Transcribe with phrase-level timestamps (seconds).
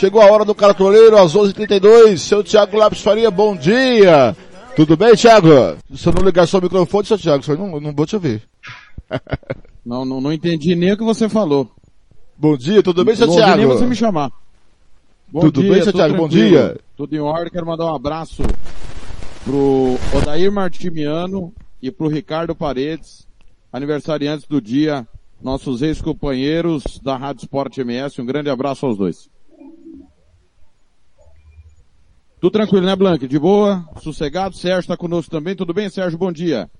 [0.00, 2.16] Chegou a hora do cartoleiro às 11h32.
[2.16, 4.34] Seu Thiago Lopes Faria, bom dia.
[4.74, 5.76] Tudo bem, Thiago?
[5.94, 8.42] Se eu não ligar seu microfone, seu Thiago, eu não, não vou te ouvir.
[9.84, 11.70] não, não, não entendi nem o que você falou.
[12.34, 13.56] Bom dia, tudo bem, seu não Thiago?
[13.58, 14.30] nem você me chamar.
[15.30, 16.16] Bom tudo dia, bem, seu Thiago?
[16.16, 16.78] Bom dia.
[16.96, 18.42] Tudo em ordem, quero mandar um abraço
[19.44, 23.28] pro Odair Martimiano e pro Ricardo Paredes,
[23.70, 25.06] aniversariantes do dia,
[25.42, 28.18] nossos ex-companheiros da Rádio Sport MS.
[28.18, 29.28] Um grande abraço aos dois.
[32.40, 33.28] Tudo tranquilo, né, Blanque?
[33.28, 33.84] De boa?
[34.00, 34.56] Sossegado?
[34.56, 35.54] Sérgio está conosco também.
[35.54, 36.18] Tudo bem, Sérgio?
[36.18, 36.70] Bom dia.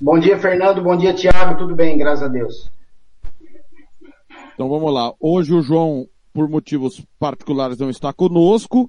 [0.00, 0.80] Bom dia, Fernando.
[0.80, 1.58] Bom dia, Thiago.
[1.58, 2.70] Tudo bem, graças a Deus.
[4.54, 5.12] Então vamos lá.
[5.18, 8.88] Hoje o João, por motivos particulares, não está conosco.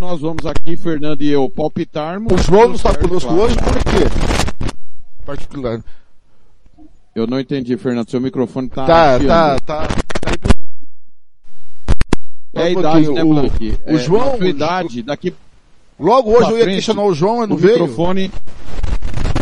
[0.00, 2.32] Nós vamos aqui, Fernando e eu, palpitarmos.
[2.32, 3.42] O João não está conosco claro.
[3.42, 5.24] hoje por quê?
[5.26, 5.84] Particular.
[7.14, 8.08] Eu não entendi, Fernando.
[8.08, 8.86] Seu microfone está.
[8.86, 10.05] Tá, tá, tá, tá.
[12.54, 13.78] É a idade, né, Blank?
[13.86, 14.42] O, o João.
[14.42, 15.34] É, idade, daqui.
[15.98, 17.80] Logo hoje eu ia frente, questionar o João, mas não o veio.
[17.80, 18.30] Microfone,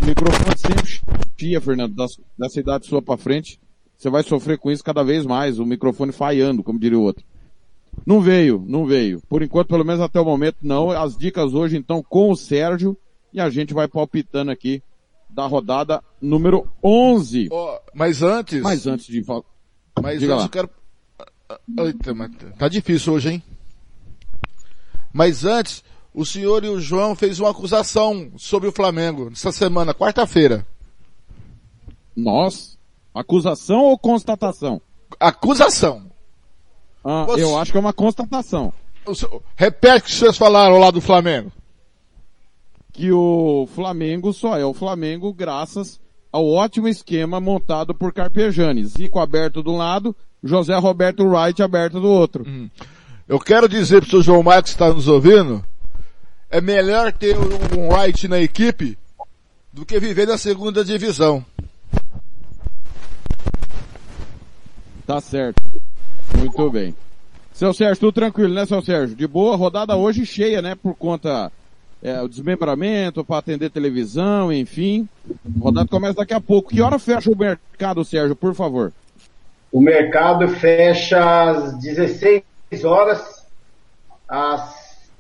[0.03, 1.01] o microfone sempre
[1.37, 1.95] chia, Fernando,
[2.39, 3.61] dessa idade sua para frente.
[3.97, 7.25] Você vai sofrer com isso cada vez mais, o microfone falhando, como diria o outro.
[8.05, 9.21] Não veio, não veio.
[9.29, 10.91] Por enquanto, pelo menos até o momento, não.
[10.91, 12.97] As dicas hoje, então, com o Sérgio,
[13.33, 14.83] e a gente vai palpitando aqui
[15.31, 17.49] da rodada número 11.
[17.51, 18.63] Oh, mas antes...
[18.63, 19.25] Mas antes de.
[20.01, 20.45] Mas Diga antes lá.
[20.45, 20.71] eu quero
[21.79, 22.15] Eita,
[22.59, 23.43] tá difícil hoje, hein?
[25.13, 29.95] Mas antes, o senhor e o João fez uma acusação sobre o Flamengo essa semana,
[29.95, 30.67] quarta-feira.
[32.17, 32.79] Nós?
[33.15, 34.81] Acusação ou constatação?
[35.21, 36.11] Acusação.
[37.05, 37.43] Ah, Você...
[37.43, 38.73] eu acho que é uma constatação.
[39.55, 41.53] Repete o que vocês falaram lá do Flamengo.
[42.93, 46.01] Que o Flamengo só é o Flamengo graças
[46.33, 48.85] ao ótimo esquema montado por Carpegiani.
[48.85, 52.45] Zico aberto de um lado, José Roberto Wright aberto do outro.
[52.47, 52.69] Hum.
[53.27, 55.65] Eu quero dizer para o seu João Marcos que está nos ouvindo,
[56.51, 58.99] é melhor ter um Wright na equipe
[59.73, 61.45] do que viver na segunda divisão.
[65.07, 65.63] Tá certo.
[66.37, 66.95] Muito bem.
[67.53, 69.17] Seu Sérgio, tudo tranquilo, né, seu Sérgio?
[69.17, 71.51] De boa, rodada hoje cheia, né, por conta
[72.03, 75.09] é, o desmembramento para atender televisão, enfim.
[75.59, 76.71] Rodada começa daqui a pouco.
[76.71, 78.93] Que hora fecha o mercado, Sérgio, por favor?
[79.75, 82.45] O mercado fecha às 16
[82.85, 83.45] horas,
[84.29, 85.11] às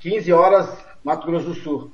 [0.00, 0.74] 15 horas,
[1.04, 1.90] Mato Grosso do Sul.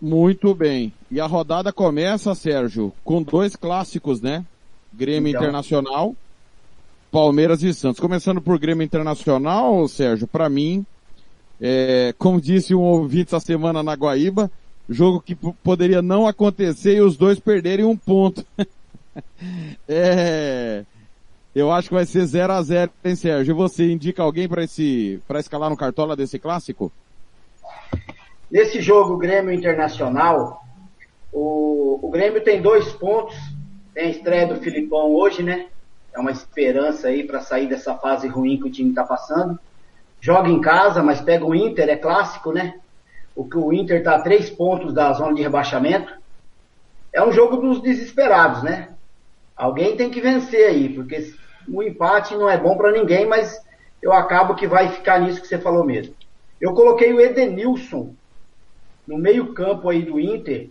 [0.00, 0.90] Muito bem.
[1.10, 4.42] E a rodada começa, Sérgio, com dois clássicos, né?
[4.90, 5.42] Grêmio então.
[5.42, 6.16] Internacional,
[7.12, 8.00] Palmeiras e Santos.
[8.00, 10.86] Começando por Grêmio Internacional, Sérgio, para mim,
[11.60, 14.50] é, como disse um ouvinte essa semana na Guaíba,
[14.88, 18.44] jogo que poderia não acontecer e os dois perderem um ponto.
[19.88, 20.84] é,
[21.54, 23.54] eu acho que vai ser 0 a 0 hein, Sérgio?
[23.56, 26.90] Você indica alguém para esse, para escalar no cartola desse clássico?
[28.50, 30.64] Nesse jogo Grêmio Internacional,
[31.32, 33.36] o, o Grêmio tem dois pontos.
[33.92, 35.66] Tem a estreia do Filipão hoje, né?
[36.14, 39.58] É uma esperança aí para sair dessa fase ruim que o time está passando.
[40.20, 42.74] Joga em casa, mas pega o Inter, é clássico, né?
[43.38, 46.12] O que o Inter está a três pontos da zona de rebaixamento.
[47.12, 48.88] É um jogo dos desesperados, né?
[49.56, 51.32] Alguém tem que vencer aí, porque
[51.68, 53.56] o empate não é bom para ninguém, mas
[54.02, 56.16] eu acabo que vai ficar nisso que você falou mesmo.
[56.60, 58.12] Eu coloquei o Edenilson
[59.06, 60.68] no meio-campo aí do Inter.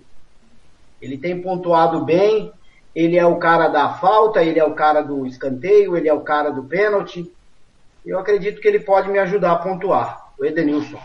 [1.01, 2.51] Ele tem pontuado bem,
[2.93, 6.19] ele é o cara da falta, ele é o cara do escanteio, ele é o
[6.19, 7.31] cara do pênalti.
[8.05, 10.99] Eu acredito que ele pode me ajudar a pontuar, o Edenilson.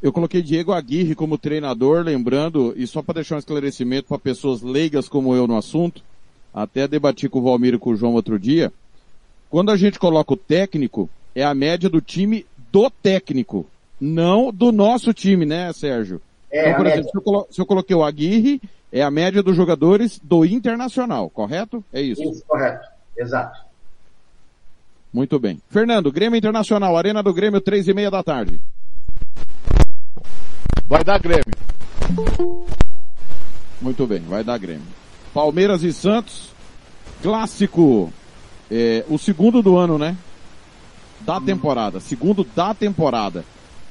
[0.00, 4.62] Eu coloquei Diego Aguirre como treinador, lembrando, e só para deixar um esclarecimento para pessoas
[4.62, 6.02] leigas como eu no assunto,
[6.54, 8.72] até debati com o Valmir e com o João outro dia,
[9.50, 13.66] quando a gente coloca o técnico, é a média do time do técnico,
[14.00, 16.20] não do nosso time, né, Sérgio?
[16.50, 18.60] É, então, por exemplo, se eu, se eu, coloquei o Aguirre,
[18.92, 21.84] é a média dos jogadores do Internacional, correto?
[21.92, 22.22] É isso?
[22.22, 22.88] Isso, correto.
[23.16, 23.60] Exato.
[25.12, 25.60] Muito bem.
[25.68, 28.60] Fernando, Grêmio Internacional, Arena do Grêmio, três e meia da tarde.
[30.88, 31.44] Vai dar Grêmio.
[33.80, 34.86] Muito bem, vai dar Grêmio.
[35.34, 36.48] Palmeiras e Santos,
[37.22, 38.10] clássico,
[38.70, 40.16] é, o segundo do ano, né?
[41.20, 43.44] Da temporada, segundo da temporada.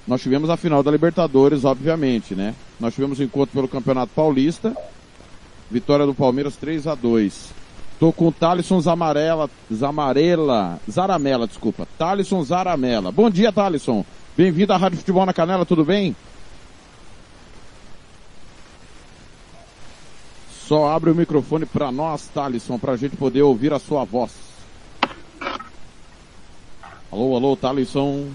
[0.08, 2.56] Nós tivemos a final da Libertadores, obviamente, né?
[2.80, 4.76] Nós tivemos o encontro pelo Campeonato Paulista,
[5.70, 7.68] vitória do Palmeiras 3 a 2
[8.00, 11.88] Tô com o Thalisson Zamarela, Zamarela, Zaramela, desculpa.
[11.98, 13.12] Thalisson Zaramela.
[13.12, 14.06] Bom dia, Thalisson.
[14.36, 16.16] Bem-vindo à Rádio Futebol na Canela, tudo bem?
[20.68, 24.34] Só abre o microfone para nós, Thalisson, para a gente poder ouvir a sua voz.
[27.10, 28.28] Alô, alô, Thalisson.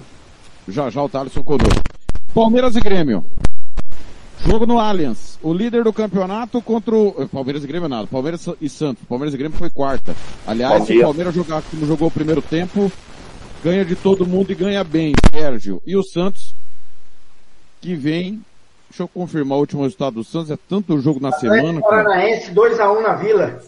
[0.67, 1.83] Já já o Thalisson conosco.
[2.35, 3.23] Palmeiras e Grêmio.
[4.47, 5.39] Jogo no Allianz.
[5.43, 7.29] O líder do campeonato contra o...
[7.29, 8.07] Palmeiras e Grêmio nada.
[8.07, 9.05] Palmeiras e Santos.
[9.05, 10.17] Palmeiras e Grêmio foi quarta.
[10.47, 12.91] Aliás, se o Palmeiras jogar como jogou o primeiro tempo,
[13.63, 15.83] ganha de todo mundo e ganha bem, Sérgio.
[15.87, 16.55] E o Santos,
[17.79, 18.43] que vem...
[18.93, 20.51] Deixa eu confirmar o último resultado do Santos.
[20.51, 21.81] É tanto jogo na semana.
[21.81, 23.63] Paranaense, 2x1 na Vila.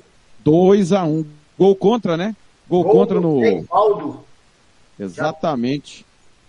[0.44, 1.24] 2x1.
[1.58, 2.36] Gol contra, né?
[2.68, 3.40] Gol, Gol contra no...
[3.70, 4.20] Aldo.
[5.00, 6.04] Exatamente.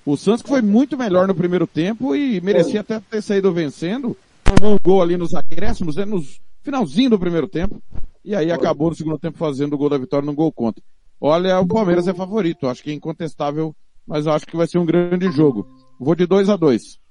[0.06, 4.16] O Santos que foi muito melhor no primeiro tempo e merecia até ter saído vencendo.
[4.44, 7.82] Tomou um gol ali nos acréscimos, né, nos finalzinho do primeiro tempo.
[8.26, 10.84] E aí acabou no segundo tempo fazendo o gol da vitória no gol contra.
[11.22, 12.68] Olha, o Palmeiras é favorito.
[12.68, 13.74] Acho que é incontestável,
[14.06, 15.66] mas acho que vai ser um grande jogo.
[15.98, 17.05] Vou de 2 a 2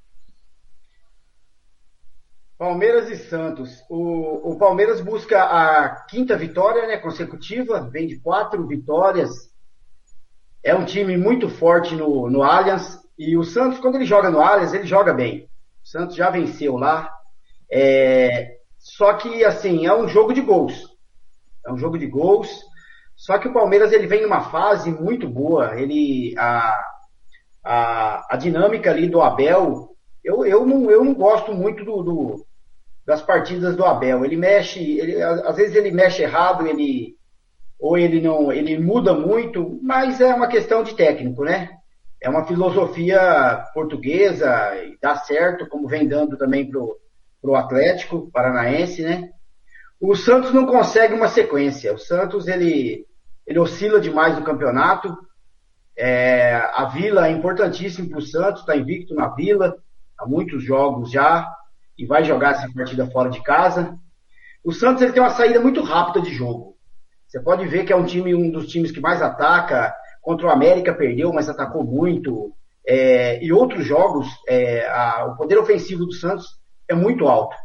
[2.64, 3.84] Palmeiras e Santos.
[3.90, 9.30] O, o Palmeiras busca a quinta vitória né, consecutiva, vem de quatro vitórias
[10.62, 12.98] é um time muito forte no, no Allianz.
[13.18, 15.46] E o Santos, quando ele joga no Allianz, ele joga bem.
[15.84, 17.14] O Santos já venceu lá.
[17.70, 20.88] É, só que, assim, é um jogo de gols.
[21.66, 22.48] É um jogo de gols.
[23.14, 25.78] Só que o Palmeiras ele vem numa fase muito boa.
[25.78, 26.82] Ele a,
[27.62, 29.94] a, a dinâmica ali do Abel,
[30.24, 32.46] eu, eu, não, eu não gosto muito do, do
[33.06, 34.24] das partidas do Abel.
[34.24, 37.14] Ele mexe, ele, às vezes ele mexe errado, ele
[37.78, 41.70] ou ele não, ele muda muito, mas é uma questão de técnico, né?
[42.22, 46.98] É uma filosofia portuguesa e dá certo, como vem dando também pro,
[47.42, 49.30] pro Atlético Paranaense, né?
[50.00, 51.92] O Santos não consegue uma sequência.
[51.92, 53.06] O Santos ele
[53.46, 55.14] ele oscila demais no campeonato.
[55.96, 59.76] É, a Vila é importantíssimo para o Santos, está invicto na Vila
[60.18, 61.52] há muitos jogos já
[61.98, 63.96] e vai jogar essa partida fora de casa.
[64.64, 66.74] O Santos ele tem uma saída muito rápida de jogo.
[67.26, 69.94] Você pode ver que é um time, um dos times que mais ataca.
[70.22, 72.52] Contra o América perdeu, mas atacou muito.
[72.86, 76.46] É, e outros jogos, é, a, o poder ofensivo do Santos
[76.88, 77.56] é muito alto.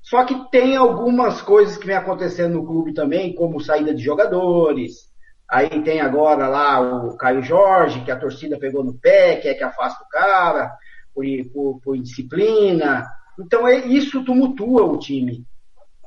[0.00, 5.10] Só que tem algumas coisas que vem acontecendo no clube também, como saída de jogadores.
[5.50, 9.64] Aí tem agora lá o Caio Jorge, que a torcida pegou no pé, quer que
[9.64, 10.72] afasta o cara,
[11.14, 13.06] por, por, por indisciplina.
[13.38, 15.44] Então é, isso tumultua o time.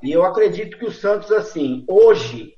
[0.02, 2.54] E eu acredito que o Santos, assim, hoje,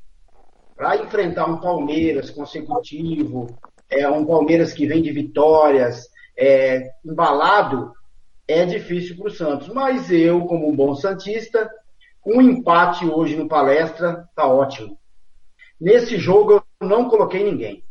[0.75, 3.47] para enfrentar um Palmeiras consecutivo,
[3.89, 6.07] é, um Palmeiras que vem de vitórias,
[6.37, 7.93] é, embalado,
[8.47, 9.67] é difícil para o Santos.
[9.69, 11.69] Mas eu, como um bom Santista,
[12.25, 14.97] um empate hoje no palestra tá ótimo.
[15.79, 17.83] Nesse jogo eu não coloquei ninguém.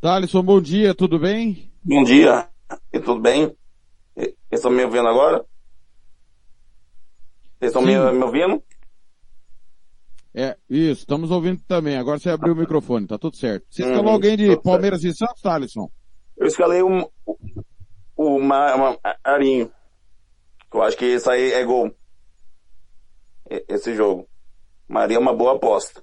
[0.00, 1.70] Thalisson, bom dia, tudo bem?
[1.82, 2.48] Bom dia,
[2.92, 3.54] e tudo bem?
[4.16, 5.44] Vocês estão me ouvindo agora?
[7.58, 8.62] Vocês estão me, me ouvindo?
[10.34, 11.96] É, isso, estamos ouvindo também.
[11.96, 13.66] Agora você abriu o microfone, tá tudo certo.
[13.70, 15.14] Você escalou uhum, alguém de Palmeiras certo.
[15.14, 15.90] e Santos, Thalisson?
[16.36, 17.36] Eu escalei o, o,
[18.16, 19.72] o Marinho.
[20.72, 21.90] Eu acho que isso aí é gol.
[23.48, 24.28] Esse jogo.
[24.86, 26.02] Marinho é uma boa aposta.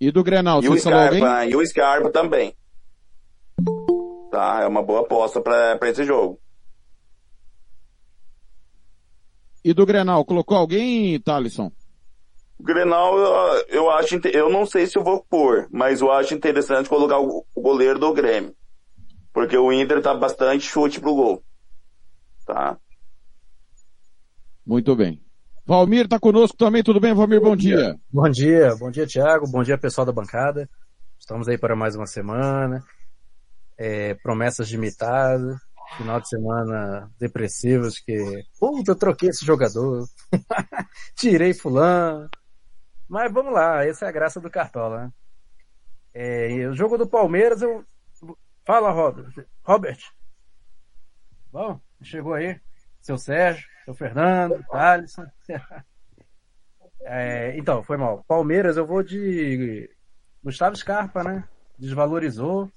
[0.00, 1.50] E do Grenal, e você o Scarpa, alguém?
[1.50, 2.54] E o Scarpa também.
[4.30, 6.40] Tá, é uma boa aposta para esse jogo.
[9.64, 11.70] E do Grenal, colocou alguém, Thalisson?
[12.58, 16.34] O Grenal, eu, eu acho, eu não sei se eu vou pôr, mas eu acho
[16.34, 18.54] interessante colocar o, o goleiro do Grêmio.
[19.32, 21.44] Porque o Inter tá bastante chute pro gol.
[22.46, 22.78] Tá?
[24.64, 25.22] Muito bem.
[25.66, 27.40] Valmir tá conosco também, tudo bem, Valmir?
[27.40, 27.76] Bom, bom dia.
[27.76, 28.00] dia.
[28.10, 30.68] Bom dia, bom dia, Thiago, bom dia, pessoal da bancada.
[31.18, 32.82] Estamos aí para mais uma semana.
[33.82, 35.58] É, promessas de mitado
[35.96, 40.06] final de semana depressivos que, puta, eu troquei esse jogador,
[41.16, 42.28] tirei fulano.
[43.08, 45.12] Mas vamos lá, essa é a graça do Cartola, né?
[46.12, 47.84] É, o jogo do Palmeiras, eu...
[48.64, 49.46] Fala, Robert.
[49.64, 49.98] Robert.
[51.50, 52.60] Bom, chegou aí.
[53.00, 55.26] Seu Sérgio, seu Fernando, Alisson.
[57.02, 58.22] é, então, foi mal.
[58.28, 59.90] Palmeiras, eu vou de
[60.42, 61.48] Gustavo Scarpa, né?
[61.78, 62.70] Desvalorizou.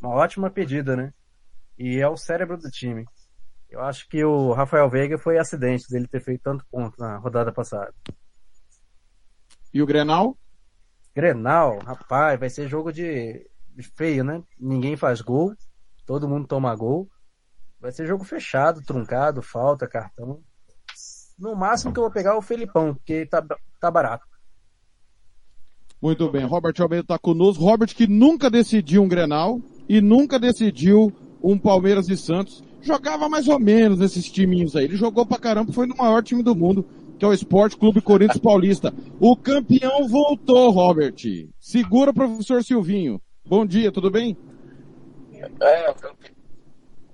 [0.00, 1.12] Uma ótima pedida, né?
[1.80, 3.06] e é o cérebro do time.
[3.70, 7.50] Eu acho que o Rafael Veiga foi acidente dele ter feito tanto ponto na rodada
[7.50, 7.94] passada.
[9.72, 10.36] E o Grenal?
[11.14, 13.48] Grenal, rapaz, vai ser jogo de,
[13.96, 14.42] feio, né?
[14.58, 15.54] Ninguém faz gol,
[16.04, 17.08] todo mundo toma gol.
[17.80, 20.42] Vai ser jogo fechado, truncado, falta, cartão.
[21.38, 23.42] No máximo que eu vou pegar é o Felipão, porque tá,
[23.80, 24.26] tá barato.
[26.02, 27.64] Muito bem, Robert Almeida tá conosco.
[27.64, 32.62] Robert que nunca decidiu um Grenal e nunca decidiu um Palmeiras e Santos.
[32.80, 34.84] Jogava mais ou menos nesses timinhos aí.
[34.84, 38.00] Ele jogou pra caramba, foi no maior time do mundo, que é o Esporte Clube
[38.00, 38.94] Corinthians Paulista.
[39.18, 41.16] O campeão voltou, Robert.
[41.58, 43.20] Segura, professor Silvinho.
[43.44, 44.38] Bom dia, tudo bem?
[45.60, 45.92] É,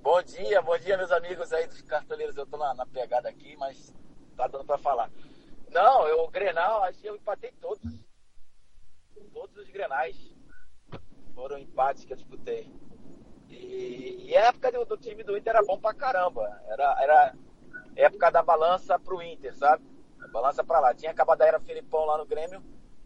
[0.03, 2.37] bom dia, bom dia, meus amigos aí dos cartoleiros.
[2.37, 3.91] Eu tô na, na pegada aqui, mas
[4.35, 5.09] tá dando pra falar.
[5.71, 8.05] Não, eu, o Grenal, acho que eu empatei todos.
[9.33, 10.36] Todos os Grenais
[11.37, 12.67] foram empates que eu disputei.
[13.47, 16.59] E, e a época do, do, time do Inter era bom pra caramba.
[16.67, 17.35] Era, era
[17.95, 19.85] época da balança pro Inter, sabe?
[20.19, 20.95] A balança pra lá.
[20.95, 22.63] Tinha acabado a era Filipão lá no Grêmio.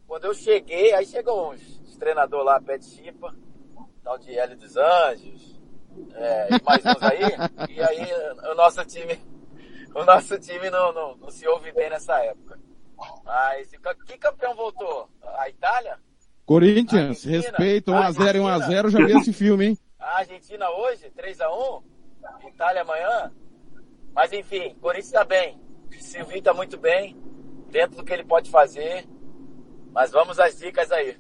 [0.08, 3.36] Quando eu cheguei, aí chegou uns, treinador lá, Pet Chipa,
[4.02, 5.62] tal de Hélio dos Anjos,
[6.16, 7.22] é, e mais uns aí.
[7.70, 8.08] e aí
[8.50, 9.22] o nosso time,
[9.94, 12.60] o nosso time não, não, não se ouve bem nessa época.
[13.24, 13.70] Mas
[14.06, 15.10] que campeão voltou?
[15.22, 16.00] A Itália?
[16.52, 19.78] Corinthians, respeito, 1x0 e 1x0, já vi esse filme, hein?
[19.98, 21.82] A Argentina hoje, 3x1,
[22.46, 23.32] Itália amanhã.
[24.14, 25.58] Mas enfim, Corinthians tá bem.
[25.98, 27.16] Silvinho tá muito bem,
[27.70, 29.08] dentro do que ele pode fazer.
[29.94, 31.16] Mas vamos às dicas aí.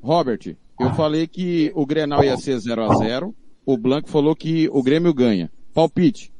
[0.00, 3.34] Robert, eu falei que o Grenal ia ser 0x0.
[3.66, 5.50] O Blanco falou que o Grêmio ganha.
[5.74, 6.32] Palpite.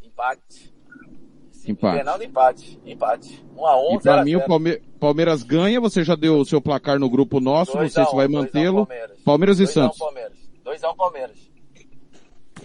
[0.00, 0.72] Empate.
[1.66, 1.94] Empate.
[1.96, 2.80] Grenal empate.
[2.86, 3.44] Empate.
[3.56, 7.08] 1x1, E pra mim o Palme Palmeiras ganha, você já deu o seu placar no
[7.08, 8.86] grupo nosso, não sei se vai mantê-lo.
[8.86, 9.20] Palmeiras.
[9.22, 9.98] Palmeiras e 2x1 Santos.
[9.98, 10.38] Palmeiras.
[10.64, 11.50] 2x1 Palmeiras.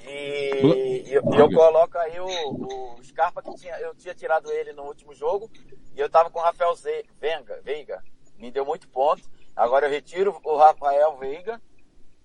[0.08, 4.74] E, e eu, eu coloco aí o, o Scarpa que tinha, eu tinha tirado ele
[4.74, 5.50] no último jogo
[5.96, 8.02] e eu tava com o Rafael Ze, Venga, Veiga.
[8.38, 9.22] Me deu muito ponto.
[9.56, 11.62] Agora eu retiro o Rafael Veiga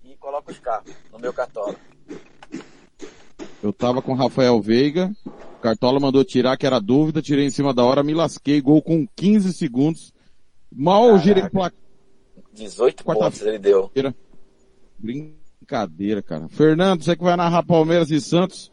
[0.03, 1.75] e coloco o Scarpa no meu cartola.
[3.61, 5.11] Eu tava com Rafael Veiga,
[5.61, 9.07] Cartola mandou tirar, que era dúvida, tirei em cima da hora, me lasquei, gol com
[9.15, 10.13] 15 segundos.
[10.71, 11.23] Mal Caraca.
[11.23, 11.79] girei placar.
[12.53, 13.91] 18 pontos ele deu.
[14.97, 16.47] Brincadeira, cara.
[16.49, 18.71] Fernando, você que vai narrar Palmeiras e Santos,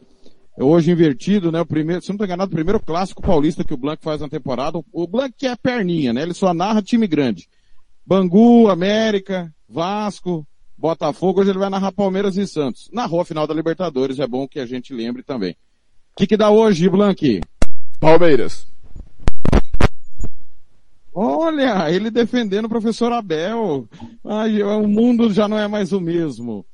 [0.57, 1.61] é hoje invertido, né?
[1.61, 4.29] O primeiro, se não tô enganado, o primeiro clássico paulista que o Blanco faz na
[4.29, 4.79] temporada.
[4.91, 6.21] O Blanco que é perninha, né?
[6.21, 7.47] Ele só narra time grande.
[8.05, 12.89] Bangu, América, Vasco, Botafogo, hoje ele vai narrar Palmeiras e Santos.
[12.91, 15.51] Narrou a final da Libertadores, é bom que a gente lembre também.
[15.51, 17.41] O que, que dá hoje, Blanqui?
[17.99, 18.67] Palmeiras.
[21.13, 23.87] Olha, ele defendendo o professor Abel.
[24.23, 26.65] Ai, o mundo já não é mais o mesmo.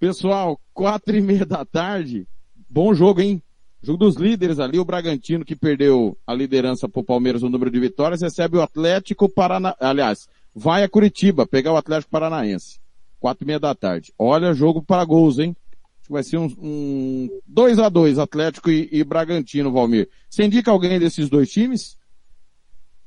[0.00, 2.26] Pessoal, quatro e meia da tarde.
[2.70, 3.42] Bom jogo, hein?
[3.82, 7.78] Jogo dos líderes ali, o Bragantino que perdeu a liderança pro Palmeiras no número de
[7.78, 9.76] vitórias, recebe o Atlético Parana...
[9.78, 12.80] aliás, vai a Curitiba pegar o Atlético Paranaense.
[13.18, 14.12] Quatro e meia da tarde.
[14.18, 15.56] Olha, jogo para gols, hein?
[15.98, 20.08] Acho que vai ser um, um 2 a 2 Atlético e, e Bragantino, Valmir.
[20.28, 21.98] Você indica alguém desses dois times?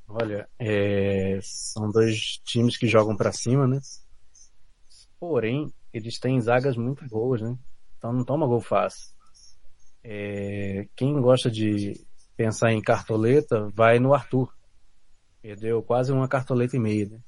[0.08, 3.80] Olha, é, são dois times que jogam para cima, né?
[5.20, 7.56] Porém, eles têm zagas muito boas, né?
[7.98, 9.10] Então não toma gol fácil.
[10.04, 11.94] É, quem gosta de
[12.36, 14.51] pensar em cartoleta, vai no Arthur.
[15.42, 17.20] Perdeu quase uma cartoleta e meia, né?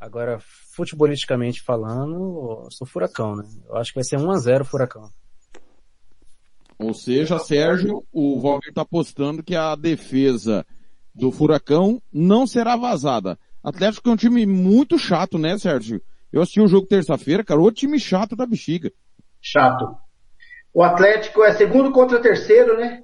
[0.00, 0.38] Agora,
[0.74, 3.44] futebolisticamente falando, eu sou furacão, né?
[3.68, 5.10] Eu acho que vai ser 1 a 0 furacão.
[6.78, 10.64] Ou seja, Sérgio, o Valmir tá apostando que a defesa
[11.14, 13.38] do Furacão não será vazada.
[13.62, 16.00] Atlético é um time muito chato, né, Sérgio?
[16.32, 18.90] Eu assisti o jogo terça-feira, cara, outro time chato da bexiga.
[19.42, 19.94] Chato.
[20.72, 23.02] O Atlético é segundo contra terceiro, né?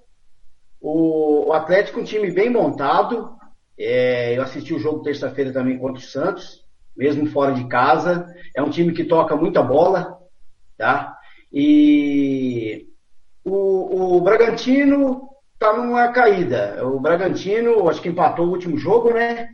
[0.81, 3.37] O, o Atlético é um time bem montado.
[3.79, 6.66] É, eu assisti o jogo terça-feira também contra o Santos,
[6.97, 8.27] mesmo fora de casa.
[8.55, 10.19] É um time que toca muita bola,
[10.77, 11.17] tá?
[11.53, 12.87] E
[13.45, 16.85] o, o Bragantino tá numa caída.
[16.87, 19.49] O Bragantino, acho que empatou o último jogo, né?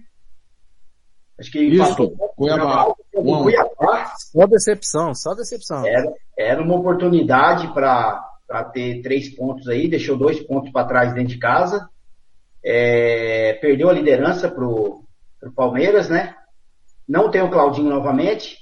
[1.39, 2.93] Acho que Isso, empatou Cuiabá.
[3.15, 3.43] Um um.
[3.43, 4.13] Cuiabá.
[4.17, 5.87] Só decepção, só decepção.
[5.87, 11.35] Era, era uma oportunidade para ter três pontos aí, deixou dois pontos para trás dentro
[11.35, 11.89] de casa.
[12.65, 15.05] É, perdeu a liderança pro,
[15.41, 16.35] pro Palmeiras, né?
[17.12, 18.57] Não tem o Claudinho novamente.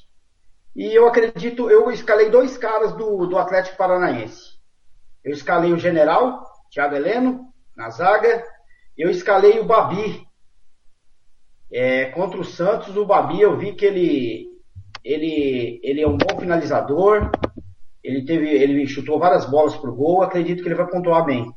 [0.75, 4.59] E eu acredito, eu escalei dois caras do, do Atlético Paranaense.
[5.23, 7.45] Eu escalei o General, Thiago Heleno,
[7.76, 8.42] na zaga.
[8.99, 10.26] Eu escalei o Babi.
[11.73, 14.49] É, contra o Santos, o Babi, eu vi que ele,
[15.04, 17.30] ele, ele é um bom finalizador.
[18.02, 20.23] Ele teve, ele chutou várias bolas pro gol.
[20.23, 21.49] Acredito que ele vai pontuar bem.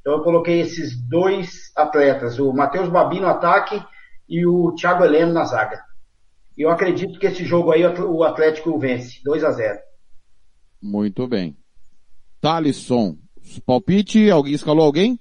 [0.00, 3.78] Então eu coloquei esses dois atletas, o Matheus Babi no ataque
[4.26, 5.86] e o Thiago Heleno na zaga.
[6.58, 9.78] E eu acredito que esse jogo aí o Atlético vence, 2 a 0
[10.82, 11.56] Muito bem.
[12.40, 13.16] Thalisson,
[13.64, 15.20] palpite, alguém escalou alguém?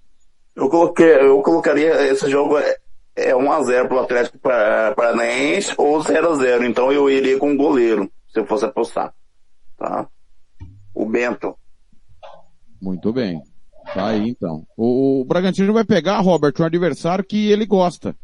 [0.56, 2.75] Eu coloquei, eu colocaria esse jogo é,
[3.15, 6.67] é 1x0 pro Atlético Pa- Paranaense ou 0x0.
[6.67, 9.13] Então eu iria com o goleiro, se eu fosse apostar.
[9.77, 10.10] Tá?
[10.96, 11.56] O Bento.
[12.82, 13.39] Muito bem.
[13.94, 14.65] Tá aí então.
[14.75, 18.15] O, o Bragantino vai pegar, Robert, um adversário que ele gosta.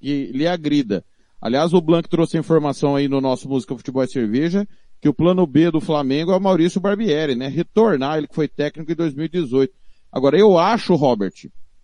[0.00, 1.04] Que lhe agrida.
[1.42, 4.64] Aliás, o Blanc trouxe a informação aí no nosso Música Futebol e Cerveja,
[5.00, 7.48] que o plano B do Flamengo é o Maurício Barbieri, né?
[7.48, 9.74] Retornar, ele que foi técnico em 2018.
[10.12, 11.32] Agora, eu acho, Robert,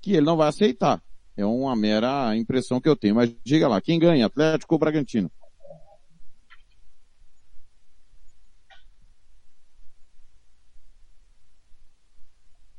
[0.00, 1.02] que ele não vai aceitar.
[1.36, 3.16] É uma mera impressão que eu tenho.
[3.16, 4.26] Mas diga lá, quem ganha?
[4.26, 5.28] Atlético ou Bragantino?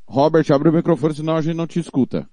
[0.07, 2.25] Robert, abre o microfone, senão a gente não te escuta.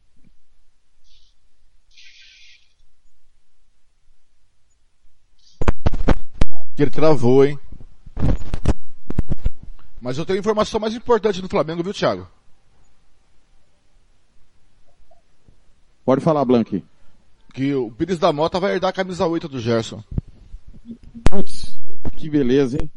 [6.76, 7.59] Que ele travou, hein?
[10.00, 12.28] Mas eu tenho informação mais importante do Flamengo, viu, Thiago?
[16.04, 16.85] Pode falar, Blank.
[17.54, 20.04] Que o Pires da Mota vai herdar a camisa 8 do Gerson.
[21.25, 21.80] Putz,
[22.16, 22.90] que beleza, hein?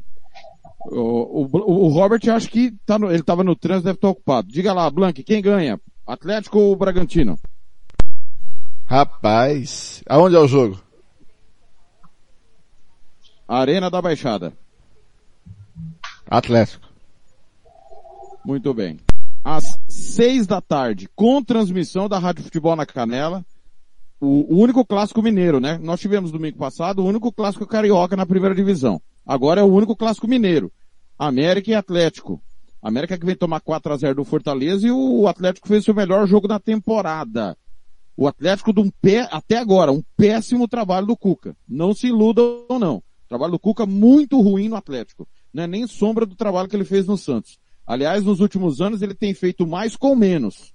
[0.91, 4.49] O, o, o Robert acho que tá no, ele estava no trânsito, deve estar ocupado.
[4.49, 5.79] Diga lá, Blank, quem ganha?
[6.05, 7.39] Atlético ou Bragantino?
[8.85, 10.81] Rapaz, aonde é o jogo?
[13.49, 14.53] Arena da Baixada.
[16.29, 16.87] Atlético.
[18.45, 18.99] Muito bem.
[19.43, 23.43] Às seis da tarde, com transmissão da Rádio Futebol na Canela,
[24.21, 25.79] o, único clássico mineiro, né?
[25.81, 29.01] Nós tivemos domingo passado o único clássico carioca na primeira divisão.
[29.25, 30.71] Agora é o único clássico mineiro.
[31.17, 32.39] América e Atlético.
[32.79, 36.27] América que vem tomar 4 a 0 do Fortaleza e o Atlético fez seu melhor
[36.27, 37.57] jogo da temporada.
[38.15, 41.55] O Atlético de um pé, até agora, um péssimo trabalho do Cuca.
[41.67, 43.01] Não se iludam não.
[43.29, 45.27] Trabalho do Cuca muito ruim no Atlético.
[45.53, 47.59] Não é nem sombra do trabalho que ele fez no Santos.
[47.85, 50.73] Aliás, nos últimos anos ele tem feito mais com menos.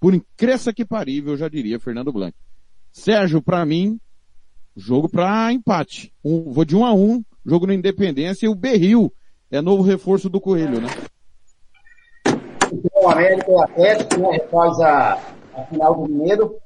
[0.00, 2.36] Por incresça que parível, eu já diria, Fernando Blanc.
[2.90, 3.98] Sérgio, para mim,
[4.76, 6.12] jogo para empate.
[6.24, 9.12] Um, vou de um a um, jogo na Independência e o Berril
[9.50, 10.88] é novo reforço do Coelho, né?
[12.96, 15.14] O América e o Atlético, né, após a,
[15.56, 16.56] a final do Mineiro,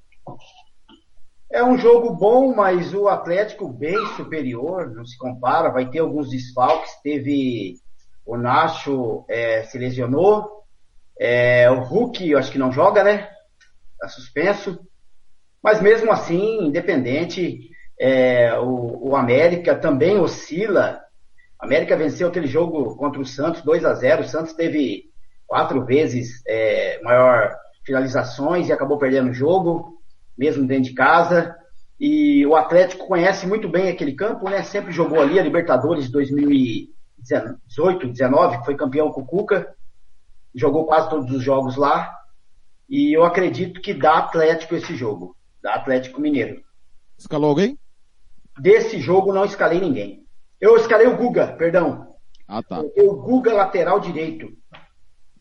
[1.51, 6.29] é um jogo bom, mas o Atlético bem superior, não se compara, vai ter alguns
[6.29, 7.77] desfalques, teve
[8.25, 10.65] o Nacho é, se lesionou,
[11.19, 13.29] é, o Hulk eu acho que não joga, né?
[13.99, 14.79] Tá suspenso.
[15.63, 21.01] Mas mesmo assim, independente, é, o, o, América também oscila.
[21.59, 25.07] A América venceu aquele jogo contra o Santos 2 a 0 O Santos teve
[25.47, 29.98] quatro vezes é, maior finalizações e acabou perdendo o jogo
[30.39, 31.57] mesmo dentro de casa.
[31.99, 34.63] E o Atlético conhece muito bem aquele campo, né?
[34.63, 39.75] Sempre jogou ali a Libertadores 2018, 19, foi campeão com o Cuca.
[40.55, 42.15] Jogou quase todos os jogos lá.
[42.89, 45.37] E eu acredito que dá Atlético esse jogo.
[45.61, 46.63] Dá Atlético Mineiro.
[47.19, 47.77] Escalou alguém?
[48.61, 50.25] Desse jogo não escalei ninguém.
[50.61, 52.15] Eu escalei o Guga, perdão.
[52.47, 52.81] Ah, tá.
[52.81, 54.49] o Guga lateral direito.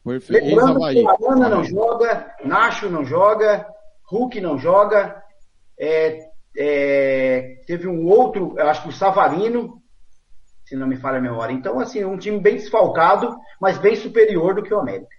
[0.04, 0.46] Perfeito.
[0.46, 3.68] Lembrando que o Arana não joga, Nacho não joga,
[4.08, 5.22] Hulk não joga,
[5.78, 9.82] é, é, teve um outro, acho que o Savarino,
[10.66, 11.54] se não me falha a memória.
[11.54, 15.16] Então, assim, um time bem desfalcado, mas bem superior do que o América.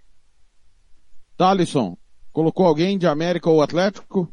[1.37, 1.97] Thalisson,
[2.33, 4.27] colocou alguém de América ou Atlético?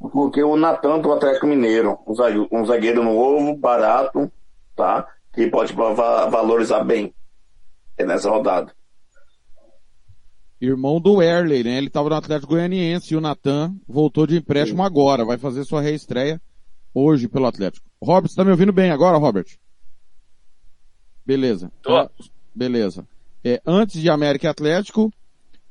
[0.00, 4.30] Eu coloquei o Natan do Atlético Mineiro, um zagueiro novo, barato,
[4.74, 5.06] tá?
[5.32, 7.14] Que pode valorizar bem
[7.98, 8.72] nessa rodada
[10.60, 11.78] irmão do Erley, né?
[11.78, 14.86] Ele estava no Atlético Goianiense e o Natan voltou de empréstimo Sim.
[14.86, 16.40] agora, vai fazer sua reestreia
[16.94, 17.86] hoje pelo Atlético.
[18.02, 19.46] Robert, você tá me ouvindo bem agora, Robert?
[21.24, 21.70] Beleza.
[21.82, 22.08] Tô.
[22.54, 23.06] Beleza.
[23.44, 25.12] É, antes de América e Atlético,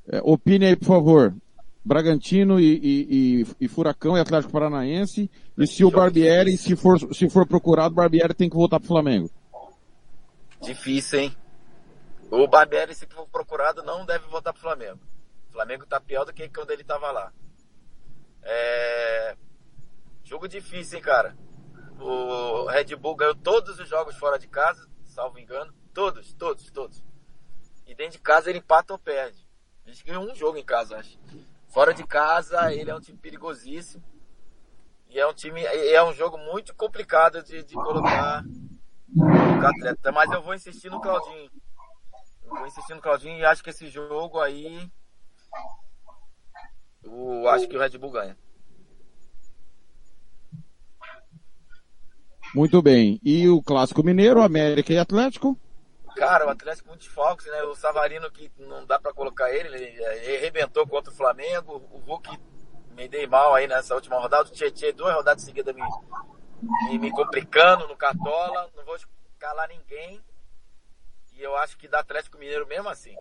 [0.07, 1.35] é, opine aí, por favor.
[1.83, 5.29] Bragantino e, e, e, e, Furacão e Atlético Paranaense.
[5.57, 8.87] E se o Barbieri, se for, se for procurado, o Barbieri tem que voltar pro
[8.87, 9.29] Flamengo.
[10.61, 11.35] Difícil, hein?
[12.31, 14.99] O Barbieri, se for procurado, não deve voltar pro Flamengo.
[15.49, 17.31] O Flamengo tá pior do que quando ele tava lá.
[18.41, 19.37] É...
[20.23, 21.37] Jogo difícil, hein, cara.
[21.99, 25.73] O Red Bull ganhou todos os jogos fora de casa, salvo engano.
[25.93, 27.03] Todos, todos, todos.
[27.87, 29.47] E dentro de casa ele empata ou perde.
[29.85, 31.17] Ele ganhou um jogo em casa, acho.
[31.67, 34.03] Fora de casa, ele é um time perigosíssimo.
[35.09, 38.43] E é um time, é um jogo muito complicado de, de colocar,
[39.15, 40.11] colocar atleta.
[40.11, 41.51] Mas eu vou insistir no Claudinho.
[42.47, 44.89] Vou insistir no Claudinho e acho que esse jogo aí.
[47.03, 48.37] Eu acho que o Red Bull ganha.
[52.53, 53.19] Muito bem.
[53.23, 55.59] E o Clássico Mineiro, América e Atlético?
[56.15, 57.61] Cara, o Atlético muito desfalques, né?
[57.63, 61.85] O Savarino que não dá para colocar ele, ele, ele arrebentou contra o Flamengo.
[61.91, 62.39] O Hulk
[62.91, 64.47] me dei mal aí nessa última rodada.
[64.47, 65.81] O Tietchan duas rodadas seguidas me,
[66.87, 68.71] me, me complicando no Cartola.
[68.75, 70.23] Não vou escalar ninguém.
[71.37, 73.15] E eu acho que dá Atlético Mineiro mesmo assim.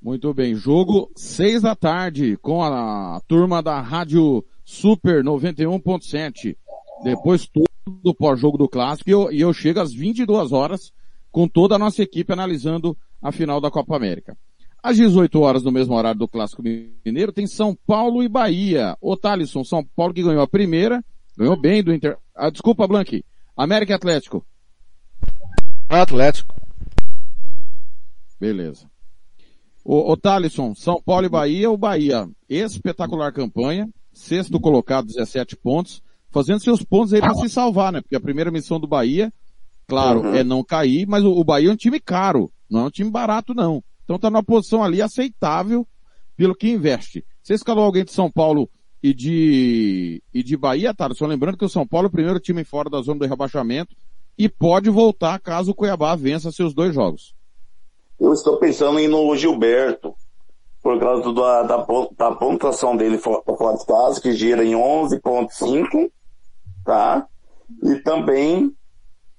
[0.00, 0.54] Muito bem.
[0.54, 6.56] Jogo seis da tarde com a turma da Rádio Super 91.7.
[7.02, 10.92] Depois tudo pós-jogo do clássico e eu, e eu chego às 22 horas
[11.30, 14.36] com toda a nossa equipe analisando a final da Copa América.
[14.82, 18.96] Às 18 horas, no mesmo horário do Clássico Mineiro, tem São Paulo e Bahia.
[19.00, 21.04] O Thalisson, São Paulo que ganhou a primeira,
[21.36, 22.16] ganhou bem do Inter.
[22.34, 23.22] Ah, desculpa, Blanqui.
[23.54, 24.44] América Atlético.
[25.90, 26.54] Atlético.
[28.40, 28.88] Beleza.
[29.84, 36.02] O, o Thalisson, São Paulo e Bahia, o Bahia, espetacular campanha, sexto colocado, 17 pontos,
[36.30, 38.00] fazendo seus pontos aí para se salvar, né?
[38.00, 39.32] Porque a primeira missão do Bahia,
[39.88, 40.34] claro, Uhum.
[40.34, 43.10] é não cair, mas o, o Bahia é um time caro, não é um time
[43.10, 43.82] barato não.
[44.04, 45.86] Então tá numa posição ali aceitável
[46.36, 47.24] pelo que investe.
[47.42, 48.70] Você escalou alguém de São Paulo
[49.02, 51.08] e de, e de Bahia, tá?
[51.14, 53.94] Só lembrando que o São Paulo é o primeiro time fora da zona do rebaixamento
[54.42, 57.34] e pode voltar caso o Cuiabá vença seus dois jogos.
[58.18, 60.14] Eu estou pensando em ir no Gilberto,
[60.82, 64.74] por causa do- da, da, da pontuação dele fo- fora de casa, que gira em
[64.74, 66.10] 11.5,
[66.84, 67.26] tá?
[67.82, 68.74] E também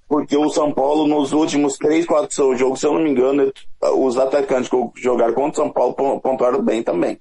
[0.06, 3.50] porque o São Paulo, nos últimos 3, 4 jogos, se eu não me engano,
[3.98, 7.18] os atacantes que jogaram contra o São Paulo pon- pontuaram bem também,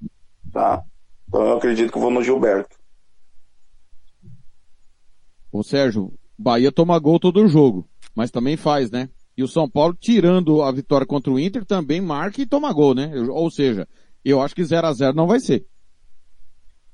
[0.53, 0.83] tá?
[1.27, 2.75] Então eu acredito que eu vou no Gilberto.
[5.51, 9.09] Ô Sérgio, Bahia toma gol todo jogo, mas também faz, né?
[9.37, 12.93] E o São Paulo, tirando a vitória contra o Inter, também marca e toma gol,
[12.95, 13.11] né?
[13.29, 13.87] Ou seja,
[14.25, 15.65] eu acho que 0 a 0 não vai ser.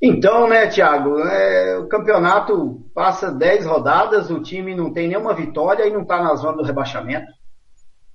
[0.01, 5.87] Então, né, Thiago, é, o campeonato passa 10 rodadas, o time não tem nenhuma vitória
[5.87, 7.31] e não está na zona do rebaixamento.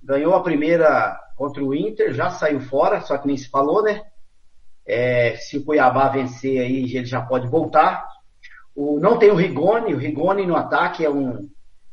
[0.01, 4.01] Ganhou a primeira contra o Inter, já saiu fora, só que nem se falou, né?
[4.85, 8.05] É, se o Cuiabá vencer aí, ele já pode voltar.
[8.75, 11.49] O, não tem o Rigoni, o Rigoni no ataque é um,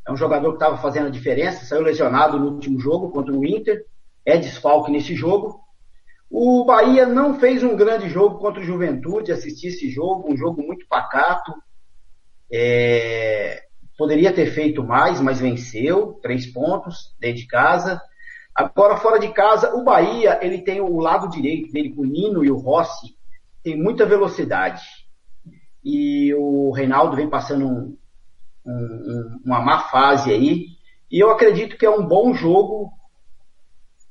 [0.07, 3.45] é um jogador que estava fazendo a diferença, saiu lesionado no último jogo contra o
[3.45, 3.85] Inter,
[4.25, 5.61] é desfalque nesse jogo.
[6.31, 10.63] O Bahia não fez um grande jogo contra o Juventude, assisti esse jogo, um jogo
[10.63, 11.53] muito pacato.
[12.53, 13.63] É,
[13.99, 18.01] poderia ter feito mais, mas venceu, três pontos dentro de casa.
[18.55, 22.51] Agora, fora de casa, o Bahia, ele tem o lado direito dele, o Nino e
[22.51, 23.17] o Rossi,
[23.63, 24.83] tem muita velocidade.
[25.85, 27.97] E o Reinaldo vem passando um,
[28.67, 30.67] um, um, uma má fase aí.
[31.11, 32.93] E eu acredito que é um bom jogo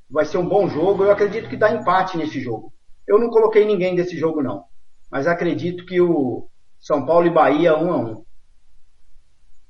[0.10, 1.04] vai ser um bom jogo.
[1.04, 2.74] Eu acredito que dá empate nesse jogo.
[3.08, 4.64] Eu não coloquei ninguém desse jogo, não.
[5.12, 6.48] Mas acredito que o
[6.80, 8.24] São Paulo e Bahia, um a um.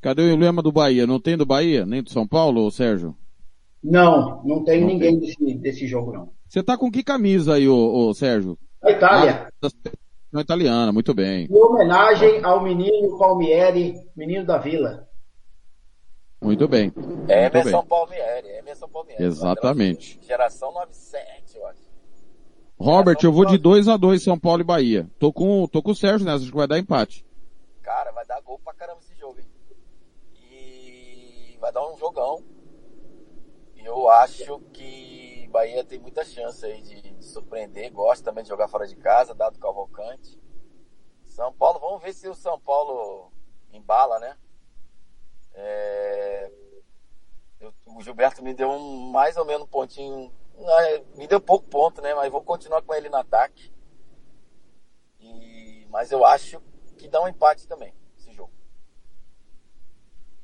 [0.01, 1.05] Cadê o emblema do Bahia?
[1.05, 1.85] Não tem do Bahia?
[1.85, 3.15] Nem do São Paulo, Sérgio?
[3.83, 6.31] Não, não tem Não ninguém desse, desse jogo, não.
[6.47, 8.57] Você tá com que camisa aí, ô, ô Sérgio?
[8.81, 9.69] A Itália, Ah,
[10.29, 11.47] seleção italiana, muito bem.
[11.49, 15.07] em homenagem ao menino Palmieri, menino da Vila.
[16.41, 16.93] Muito bem.
[17.27, 17.87] É Muito Emerson bem.
[17.87, 19.23] Palmieri, é Emerson Palmieri.
[19.23, 20.19] Exatamente.
[20.23, 21.89] Geração 97, eu acho.
[22.79, 25.09] Robert, eu vou de 2 a 2 São Paulo e Bahia.
[25.19, 27.25] Tô com, tô com o Sérgio nessa, acho que vai dar empate.
[27.81, 29.45] Cara, vai dar gol pra caramba esse jogo, hein?
[30.49, 32.41] E vai dar um jogão.
[33.75, 37.91] E eu acho que Bahia tem muita chance aí de surpreender.
[37.91, 40.39] Gosta também de jogar fora de casa, dado Cavalcante.
[41.25, 43.31] São Paulo, vamos ver se o São Paulo
[43.71, 44.37] embala, né?
[45.53, 46.51] É,
[47.59, 50.31] eu- o Gilberto me deu um mais ou menos um pontinho.
[50.57, 52.13] ah, Me deu pouco ponto, né?
[52.13, 53.71] Mas vou continuar com ele no ataque.
[55.19, 56.61] E, mas eu acho
[56.97, 57.93] que dá um empate também.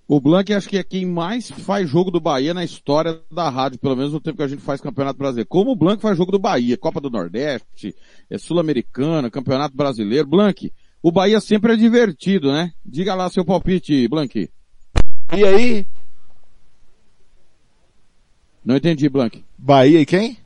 [0.07, 3.79] O Blanc acho que é quem mais faz jogo do Bahia na história da rádio,
[3.79, 5.49] pelo menos no tempo que a gente faz Campeonato Brasileiro.
[5.49, 7.95] Como o Blanc faz jogo do Bahia, Copa do Nordeste,
[8.29, 10.27] é Sul-Americana, Campeonato Brasileiro.
[10.27, 12.71] Blanc, o Bahia sempre é divertido, né?
[12.85, 14.47] Diga lá seu palpite, Blanc.
[15.35, 15.87] E aí?
[18.63, 19.43] Não entendi, Blanc.
[19.57, 20.37] Bahia e quem?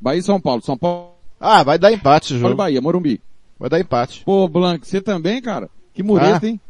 [0.00, 0.62] Bahia e São Paulo.
[0.62, 2.54] São Paulo Ah, vai dar empate o jogo.
[2.54, 3.20] Bahia, Morumbi.
[3.58, 4.24] Vai dar empate.
[4.24, 5.68] Pô, Blanc, você também, cara?
[5.92, 6.48] Que mureta, Ah.
[6.48, 6.60] hein?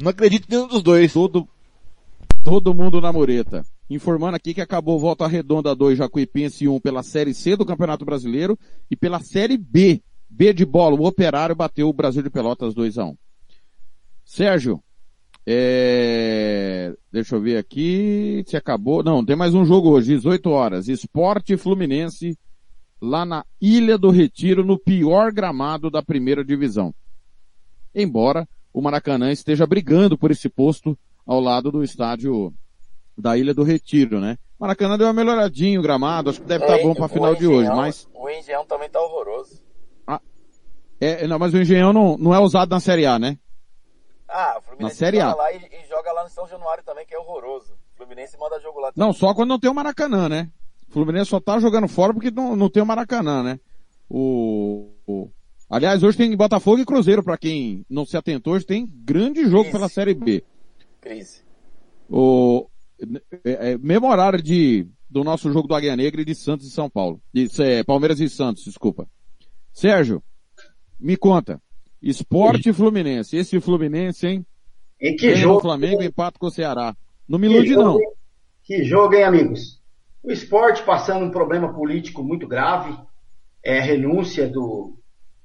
[0.00, 1.12] Não acredito nenhum dos dois.
[1.12, 1.46] Todo,
[2.42, 3.64] todo mundo na mureta.
[3.88, 8.58] Informando aqui que acabou Volta Redonda 2, Jacuipense 1 pela Série C do Campeonato Brasileiro
[8.90, 10.02] e pela Série B.
[10.28, 13.16] B de bola, o Operário bateu o Brasil de Pelotas 2 a 1
[14.24, 14.80] Sérgio,
[15.44, 16.94] é...
[17.10, 19.02] deixa eu ver aqui se acabou.
[19.02, 20.88] Não, tem mais um jogo hoje, 18 horas.
[20.88, 22.38] Esporte Fluminense
[23.02, 26.94] lá na Ilha do Retiro, no pior gramado da primeira divisão.
[27.92, 32.52] Embora o Maracanã esteja brigando por esse posto ao lado do estádio
[33.16, 34.38] da Ilha do Retiro, né?
[34.58, 37.08] Maracanã deu uma melhoradinha o gramado, acho que deve estar É, bom para a o
[37.08, 39.60] final de hoje, mas O Engenhão também tá horroroso.
[41.00, 43.38] é, não, mas o Engenhão não, não é usado na Série A, né?
[44.28, 45.30] Ah, o Fluminense Na Série A.
[45.30, 47.72] joga lá e, e joga lá no São Januário também, que é horroroso.
[47.96, 48.92] Fluminense manda jogo lá.
[48.94, 50.50] Não, só quando não tem o Maracanã, né?
[50.88, 53.58] O Fluminense só tá jogando fora porque não, não tem o Maracanã, né?
[54.08, 55.30] O, o-
[55.70, 59.64] Aliás, hoje tem Botafogo e Cruzeiro, pra quem não se atentou, hoje tem grande jogo
[59.64, 59.72] Isso.
[59.72, 60.42] pela Série B.
[61.00, 61.42] Crise.
[62.08, 62.66] O,
[63.44, 66.70] é, é, mesmo horário de, do nosso jogo do Águia Negra e de Santos e
[66.70, 67.22] São Paulo.
[67.32, 69.08] De, é, Palmeiras e Santos, desculpa.
[69.72, 70.20] Sérgio,
[70.98, 71.62] me conta.
[72.02, 73.36] Esporte e Fluminense.
[73.36, 74.46] Esse Fluminense, hein?
[75.00, 75.60] E que jogo.
[75.60, 76.96] Flamengo e empata com o Ceará.
[77.28, 78.00] Não me que ilude jogo, não.
[78.00, 78.08] hein?
[78.64, 79.80] Que jogo, hein, amigos?
[80.22, 82.98] O esporte passando um problema político muito grave.
[83.64, 84.99] É a renúncia do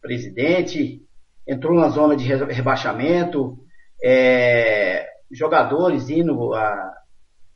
[0.06, 1.02] presidente.
[1.48, 3.58] Entrou na zona de re- rebaixamento.
[4.04, 6.94] É, jogadores indo a-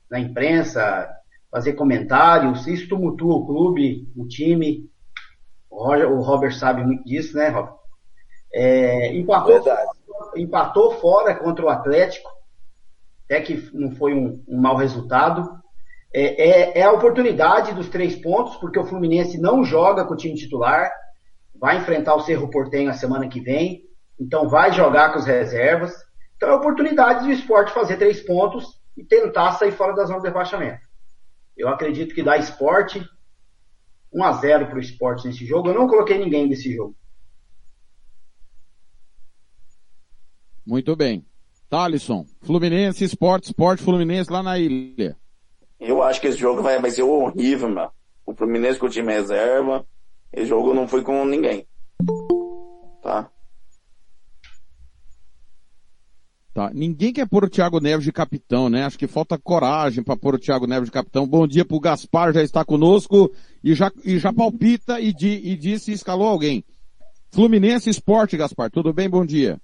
[0.10, 1.10] na imprensa
[1.52, 2.68] fazer comentários.
[2.68, 4.90] Isso tumultua o clube, o time.
[5.70, 7.74] O, Roger- o Robert sabe muito disso, né, Robert?
[8.54, 9.62] É, empatou,
[10.36, 12.28] empatou fora contra o Atlético,
[13.26, 15.48] até que não foi um, um mau resultado.
[16.12, 20.18] É, é- é a oportunidade dos três pontos, porque o Fluminense não joga com o
[20.18, 20.92] time titular,
[21.60, 23.84] vai enfrentar o Cerro Portenho a semana que vem,
[24.20, 25.94] então vai jogar com as reservas.
[26.36, 30.20] Então é a oportunidade do esporte fazer três pontos e tentar sair fora da zona
[30.20, 30.82] de rebaixamento.
[31.58, 33.06] Eu acredito que dá esporte
[34.14, 35.70] 1 a 0 para o esporte nesse jogo.
[35.70, 36.96] Eu não coloquei ninguém nesse jogo.
[40.66, 41.26] Muito bem.
[41.70, 45.16] Thalisson, Fluminense, Esporte, Esporte, Fluminense lá na ilha.
[45.80, 47.90] Eu acho que esse jogo vai, vai ser horrível, meu.
[48.26, 49.86] O Fluminense com o time reserva.
[50.32, 51.68] Esse jogo não foi com ninguém.
[53.02, 53.32] Tá?
[56.54, 56.72] Tá.
[56.74, 58.84] Ninguém quer pôr o Thiago Neves de capitão, né?
[58.84, 61.28] Acho que falta coragem para pôr o Thiago Neves de capitão.
[61.28, 63.32] Bom dia pro Gaspar, já está conosco
[63.64, 66.64] e já, e já palpita e, di, e disse se escalou alguém.
[67.32, 69.10] Fluminense Esporte, Gaspar, tudo bem?
[69.10, 69.60] Bom dia.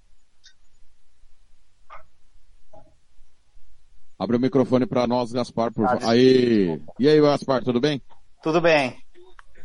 [4.17, 6.09] Abre o microfone para nós, Gaspar, por favor.
[6.09, 6.79] Aí.
[6.99, 8.01] E aí, Gaspar, tudo bem?
[8.41, 8.95] Tudo bem.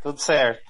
[0.03, 0.70] Tudo certo.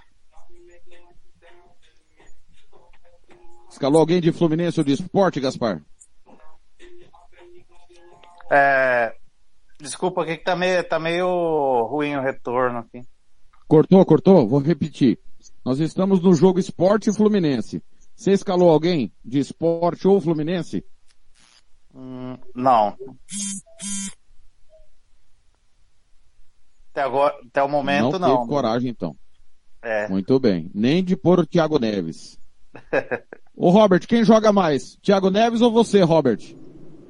[3.70, 5.80] Escalou alguém de Fluminense ou de Esporte, Gaspar?
[8.50, 9.14] É,
[9.78, 13.02] desculpa aqui que tá meio, tá meio ruim o retorno aqui.
[13.68, 14.48] Cortou, cortou?
[14.48, 15.20] Vou repetir.
[15.64, 17.80] Nós estamos no jogo Esporte e Fluminense.
[18.16, 20.84] Você escalou alguém de Esporte ou Fluminense?
[21.94, 22.96] Hum, não.
[26.90, 28.28] Até agora, até o momento não.
[28.28, 28.36] não.
[28.36, 29.16] teve coragem então.
[29.80, 30.08] É.
[30.08, 30.70] Muito bem.
[30.74, 32.39] Nem de pôr o Thiago Neves.
[33.56, 34.96] Ô Robert, quem joga mais?
[35.02, 36.38] Thiago Neves ou você, Robert?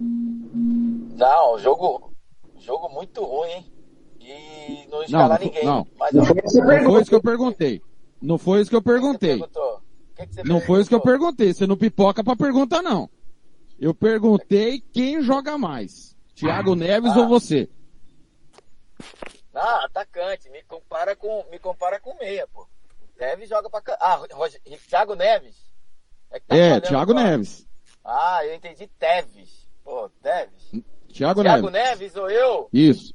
[0.01, 2.13] Não, jogo,
[2.59, 3.73] jogo muito ruim, hein?
[4.21, 5.65] E não escalar não, foi- ninguém.
[5.65, 5.87] não.
[5.99, 7.83] Mas Não que Não foi isso que eu perguntei.
[8.23, 9.39] Não foi isso que eu que perguntei.
[10.17, 11.53] que que você Não foi isso que eu perguntei.
[11.55, 13.09] Você não pipoca pra perguntar, não.
[13.79, 16.15] Eu perguntei quem joga mais.
[16.35, 17.21] Thiago Neves Ah.
[17.21, 17.69] ou você?
[19.55, 22.67] Ah, atacante, me compara com, me compara com meia, pô.
[23.21, 23.83] Neves joga pra.
[24.01, 25.57] Ah, Roger, Thiago Neves.
[26.33, 27.31] que tá É, Thiago agora.
[27.31, 27.69] Neves.
[28.05, 29.69] Ah, eu entendi Teves.
[29.85, 30.71] Pô, Teves.
[31.13, 31.91] Thiago Thiago Neves.
[32.01, 32.69] Neves ou eu?
[32.73, 33.15] Isso.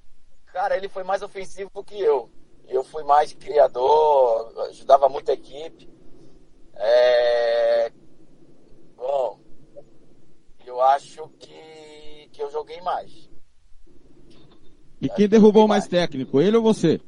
[0.54, 2.30] Cara, ele foi mais ofensivo que eu.
[2.68, 5.90] Eu fui mais criador, ajudava muito a equipe.
[6.76, 7.92] É...
[8.96, 9.40] Bom,
[10.66, 13.30] eu acho que, que eu joguei mais.
[15.02, 17.00] E quem derrubou mais técnico, ele ou você?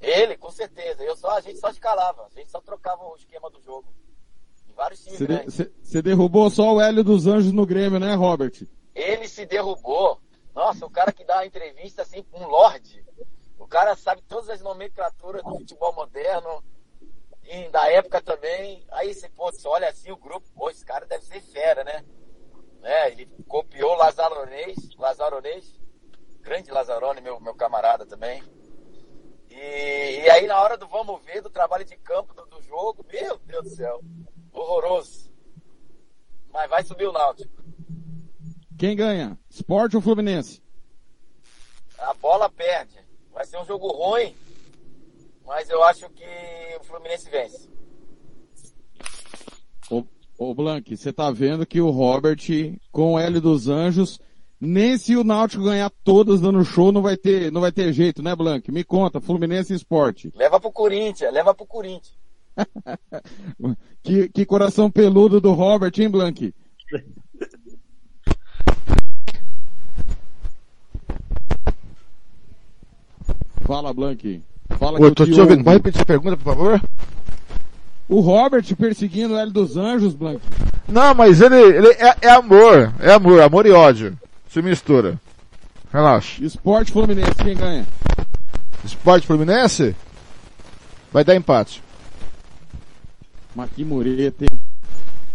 [0.00, 1.02] Ele, com certeza.
[1.02, 3.92] Eu só, a gente só escalava, a gente só trocava o esquema do jogo.
[4.68, 8.14] Em vários times Você, de- você derrubou só o Hélio dos Anjos no Grêmio, né,
[8.14, 8.52] Robert?
[8.94, 10.20] Ele se derrubou.
[10.54, 13.04] Nossa, o cara que dá uma entrevista assim, um lorde.
[13.58, 16.64] O cara sabe todas as nomenclaturas do futebol moderno
[17.44, 18.84] e da época também.
[18.90, 22.04] Aí você, pô, você olha assim o grupo, pô, esse cara deve ser fera, né?
[22.82, 25.78] É, ele copiou o Lazaronês, Lazaronês,
[26.40, 28.42] grande Lazarone, meu, meu camarada também.
[29.50, 33.04] E, e aí na hora do vamos ver, do trabalho de campo do, do jogo,
[33.12, 34.00] meu Deus do céu,
[34.52, 35.30] horroroso.
[36.52, 37.62] Mas vai subir o Náutico.
[38.78, 39.38] Quem ganha?
[39.50, 40.62] Sport ou Fluminense?
[41.98, 42.98] A bola perde.
[43.32, 44.34] Vai ser um jogo ruim,
[45.44, 46.24] mas eu acho que
[46.80, 47.68] o Fluminense vence.
[49.90, 50.04] Ô,
[50.38, 52.38] ô Blank, você tá vendo que o Robert,
[52.90, 54.20] com o Hélio dos Anjos,
[54.60, 58.22] nem se o Náutico ganhar todas dando show, não vai ter, não vai ter jeito,
[58.22, 58.70] né, Blank?
[58.70, 60.26] Me conta, Fluminense e Sport.
[60.34, 62.18] Leva pro Corinthians, leva pro Corinthians.
[64.02, 66.54] Que, que coração peludo do Robert, hein, Blank?
[73.66, 74.42] Fala, Blank.
[74.78, 75.62] Fala que Ô, eu tô te te ouvindo.
[75.62, 76.82] Pode repetir a pergunta, por favor?
[78.08, 80.40] O Robert perseguindo o Hélio dos Anjos, Blank.
[80.88, 82.92] Não, mas ele, ele é, é amor.
[83.00, 84.18] É amor, amor e ódio.
[84.50, 85.20] Se mistura.
[85.92, 86.44] Relaxa.
[86.44, 87.86] Esporte Fluminense, quem ganha?
[88.84, 89.94] Esporte Fluminense?
[91.12, 91.80] Vai dar empate.
[93.54, 94.60] Mas que mureta, hein?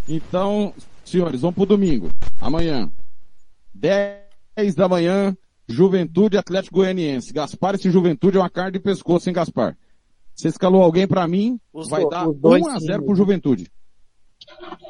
[0.08, 0.74] Então,
[1.06, 2.10] senhores, vamos pro domingo.
[2.42, 2.92] Amanhã.
[3.74, 5.36] 10 da manhã,
[5.68, 7.32] Juventude Atlético Goianiense.
[7.34, 9.78] Gaspar, esse Juventude é uma carne de pescoço, hein, Gaspar?
[10.34, 13.06] Você escalou alguém pra mim, Os vai do- dar os dois 1 a 0 times,
[13.06, 13.16] pro?
[13.16, 13.72] Juventude.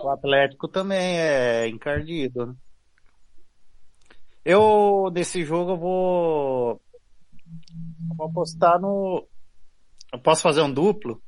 [0.03, 2.53] O Atlético também é encardido, né?
[4.45, 6.81] Eu, desse jogo, eu vou,
[8.10, 9.27] eu vou apostar no,
[10.13, 11.19] eu posso fazer um duplo?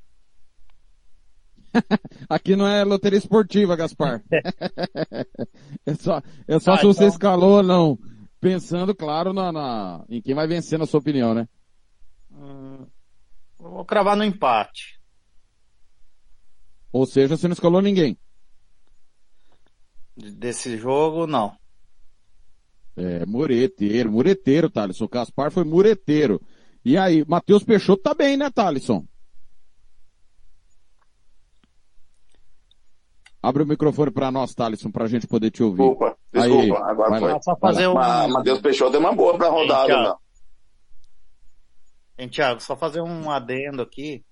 [2.30, 4.24] Aqui não é loteria esportiva, Gaspar.
[5.86, 7.98] é só, é só Ah, se você então- escalou ou não.
[8.40, 11.50] Pensando, claro, na, na- em quem vai vencer, na sua opinião, né?
[12.32, 12.86] Hum,
[13.58, 15.02] vou cravar no empate.
[16.92, 18.16] Ou seja, você não escalou ninguém.
[20.16, 21.58] Desse jogo, não.
[22.98, 25.06] É, mureteiro, mureteiro, Thalisson.
[25.06, 26.42] O Gaspar foi mureteiro.
[26.84, 29.06] E aí, Matheus Peixoto tá bem, né, Thalisson?
[33.42, 35.78] Abre o microfone pra nós, Thalisson, pra gente poder te ouvir.
[35.84, 37.34] Desculpa, desculpa, Aí, agora vai foi.
[37.34, 37.42] lá.
[37.42, 40.04] Só fazer um, Matheus Peixoto é uma boa pra rodada, Thiago.
[40.10, 40.18] não.
[42.18, 44.24] hein, Thiago, só fazer um adendo aqui.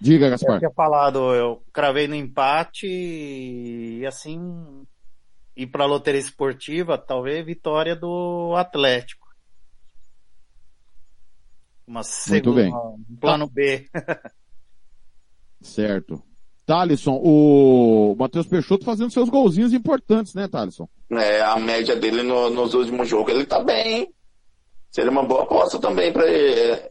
[0.00, 0.58] Diga, Eu Gaspar.
[0.58, 4.86] tinha falado, eu cravei no empate e assim,
[5.58, 9.26] ir pra loteria esportiva, talvez vitória do Atlético.
[11.86, 12.70] Uma Muito bem.
[12.70, 13.86] segunda, um plano B.
[15.60, 16.22] Certo.
[16.64, 20.86] Thalisson, o Matheus Peixoto fazendo seus golzinhos importantes, né, Thalisson?
[21.10, 24.14] É, a média dele no- nos últimos jogos, ele tá bem, hein?
[24.90, 26.82] Seria uma boa aposta também pra ele,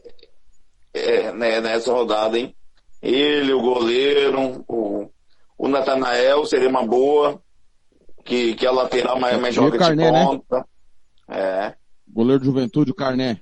[0.92, 2.54] é, né, nessa rodada, hein?
[3.00, 5.08] Ele, o goleiro, o,
[5.56, 7.40] o Natanael seria uma boa,
[8.28, 10.24] que, que é lateral, mas, mas joga Carné, de né?
[10.24, 10.66] ponta.
[11.28, 11.74] É.
[12.06, 13.40] Goleiro de juventude, o Carné.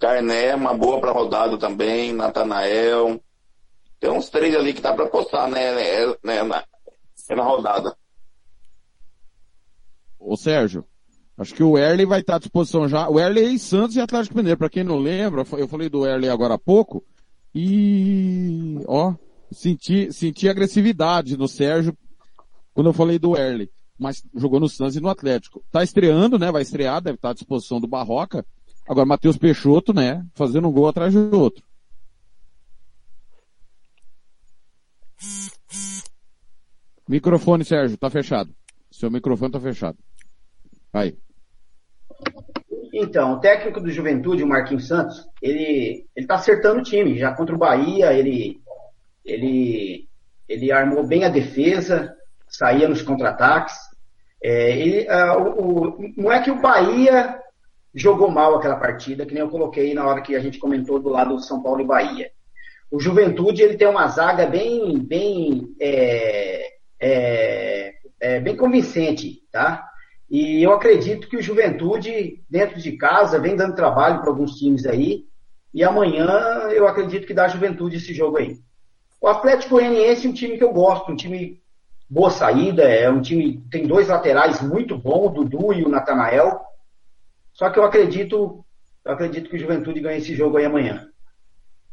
[0.00, 3.22] Carné, uma boa pra rodada também, Natanael.
[4.00, 6.64] Tem uns três ali que dá pra apostar, né, né, né, na,
[7.36, 7.94] na rodada.
[10.18, 10.84] Ô Sérgio,
[11.36, 13.08] acho que o Erley vai estar à disposição já.
[13.08, 14.58] O Erley é em Santos e Atlético Mineiro.
[14.58, 17.04] Pra quem não lembra, eu falei do Erley agora há pouco.
[17.54, 19.14] E, ó,
[19.50, 21.96] senti, senti agressividade no Sérgio
[22.72, 23.70] quando eu falei do Erley.
[24.02, 25.64] Mas jogou no Santos e no Atlético.
[25.70, 26.50] Tá estreando, né?
[26.50, 28.44] Vai estrear, deve estar à disposição do Barroca.
[28.86, 30.26] Agora, Matheus Peixoto, né?
[30.34, 31.62] Fazendo um gol atrás do outro.
[37.08, 38.52] Microfone, Sérgio, tá fechado.
[38.90, 39.98] Seu microfone tá fechado.
[40.92, 41.16] Aí.
[42.92, 47.18] Então, o técnico do Juventude, o Marquinhos Santos, ele, ele tá acertando o time.
[47.18, 48.60] Já contra o Bahia, ele,
[49.24, 50.08] ele,
[50.48, 52.14] ele armou bem a defesa,
[52.48, 53.74] saía nos contra-ataques.
[54.42, 57.38] É, ele, ah, o, o- não é que o Bahia
[57.94, 61.08] jogou mal aquela partida, que nem eu coloquei na hora que a gente comentou do
[61.10, 62.30] lado do São Paulo e Bahia.
[62.90, 66.66] O Juventude, ele tem uma zaga bem, bem, é,
[67.00, 69.88] é, é, bem convincente, tá?
[70.30, 74.86] E eu acredito que o Juventude, dentro de casa, vem dando trabalho para alguns times
[74.86, 75.24] aí.
[75.74, 76.26] E amanhã
[76.70, 78.56] eu acredito que dá Juventude esse jogo aí.
[79.20, 81.61] O Atlético Goianiense é um time que eu gosto, um time
[82.12, 86.60] boa saída, é um time tem dois laterais muito bons, o Dudu e o Natanael.
[87.54, 88.62] Só que eu acredito,
[89.02, 91.08] eu acredito que o Juventude ganha esse jogo aí amanhã.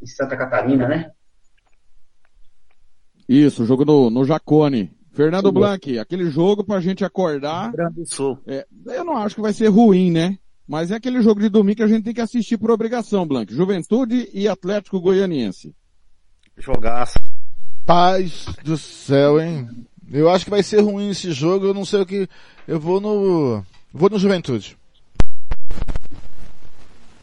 [0.01, 1.12] Em Santa Catarina, né?
[3.29, 4.91] Isso, jogo no, no Jacone.
[5.13, 5.53] Fernando Sim.
[5.53, 7.71] Blanc, aquele jogo pra gente acordar.
[7.71, 8.38] Grande Sul.
[8.45, 10.38] é, eu não acho que vai ser ruim, né?
[10.67, 13.53] Mas é aquele jogo de domingo que a gente tem que assistir por obrigação, Blanc.
[13.53, 15.73] Juventude e Atlético Goianiense.
[16.58, 17.19] Jogaço.
[17.86, 19.67] Paz do céu, hein?
[20.11, 22.27] Eu acho que vai ser ruim esse jogo, eu não sei o que.
[22.67, 23.63] Eu vou no.
[23.93, 24.77] Vou no Juventude.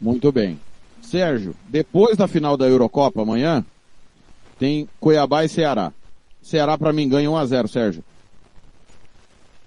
[0.00, 0.60] Muito bem.
[1.02, 3.64] Sérgio, depois da final da Eurocopa amanhã,
[4.58, 5.92] tem Cuiabá e Ceará.
[6.42, 8.04] Ceará pra mim ganha 1 a 0 Sérgio.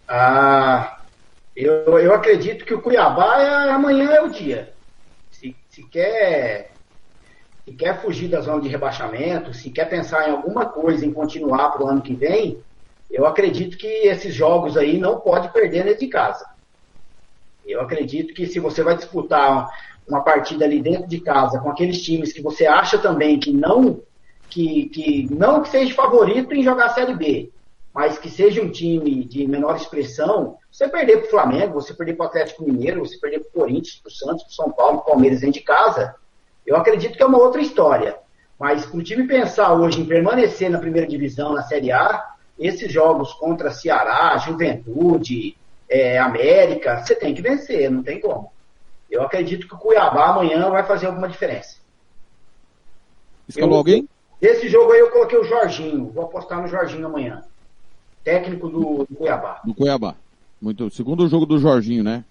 [0.08, 0.99] Ah,
[1.55, 4.74] eu, eu acredito que o Cuiabá é, amanhã é o dia.
[5.32, 6.72] Se, se quer
[7.65, 11.70] se quer fugir da zona de rebaixamento, se quer pensar em alguma coisa em continuar
[11.70, 12.57] para o ano que vem,
[13.10, 16.45] eu acredito que esses jogos aí não pode perder dentro de casa.
[17.66, 19.68] Eu acredito que se você vai disputar
[20.07, 24.01] uma partida ali dentro de casa com aqueles times que você acha também que não
[24.49, 27.51] que, que não que seja favorito em jogar a Série B,
[27.93, 32.16] mas que seja um time de menor expressão, você perder para o Flamengo, você perder
[32.16, 34.72] para o Atlético Mineiro, você perder para o Corinthians, para o Santos, para o São
[34.72, 36.16] Paulo, para o Palmeiras dentro de casa,
[36.66, 38.18] eu acredito que é uma outra história.
[38.60, 42.28] Mas para o time pensar hoje em permanecer na primeira divisão, na Série A,
[42.60, 45.55] esses jogos contra Ceará, Juventude,
[45.89, 48.51] é, América, você tem que vencer, não tem como.
[49.10, 51.78] Eu acredito que o Cuiabá amanhã vai fazer alguma diferença.
[53.47, 54.10] Escalou Eu- alguém?
[54.41, 56.12] Esse jogo aí eu coloquei o Jorginho.
[56.14, 57.43] Vou apostar no Jorginho amanhã.
[58.24, 59.60] Técnico do, do Cuiabá.
[59.66, 60.16] No Cuiabá.
[60.62, 60.89] Muito.
[60.91, 62.24] Segundo jogo do Jorginho, né?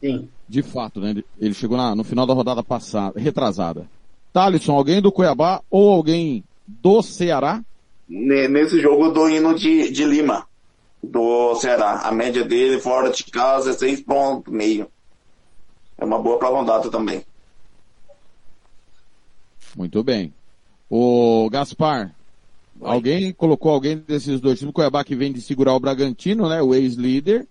[0.00, 0.28] Sim.
[0.48, 1.10] De fato, né?
[1.10, 3.86] Ele- Ele chegou na- no final da rodada passada, retrasada.
[4.32, 7.62] Thalisson, alguém do Cuiabá ou alguém do Ceará?
[8.08, 10.46] Ne- Nesse jogo do hino de, de Lima,
[11.02, 12.00] do Ceará.
[12.00, 14.86] A média dele fora de casa é 6,5.
[15.98, 17.24] É uma boa pra rodada também.
[19.76, 20.32] Muito bem.
[20.88, 22.14] O Gaspar,
[22.80, 26.62] alguém colocou alguém desses dois times, o Cuiabá que vem de segurar o Bragantino, né?
[26.62, 27.46] O ex-líder,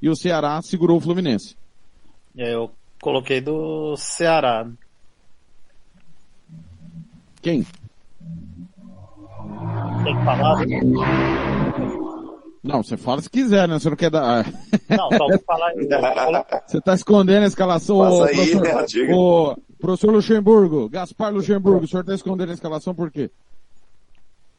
[0.00, 1.56] e o Ceará segurou o Fluminense.
[2.36, 4.68] Aí eu coloquei do Ceará.
[7.42, 7.64] Quem?
[10.04, 10.64] Tem que falar?
[12.62, 13.78] Não, você fala se quiser, né?
[13.78, 14.44] Você não quer dar.
[14.90, 15.72] Não, só vou falar.
[15.72, 21.32] colo- Você tá escondendo a escalação, Passa ô, aí, professor, né, ô, professor Luxemburgo, Gaspar
[21.32, 23.30] Luxemburgo, o senhor tá escondendo a escalação por quê?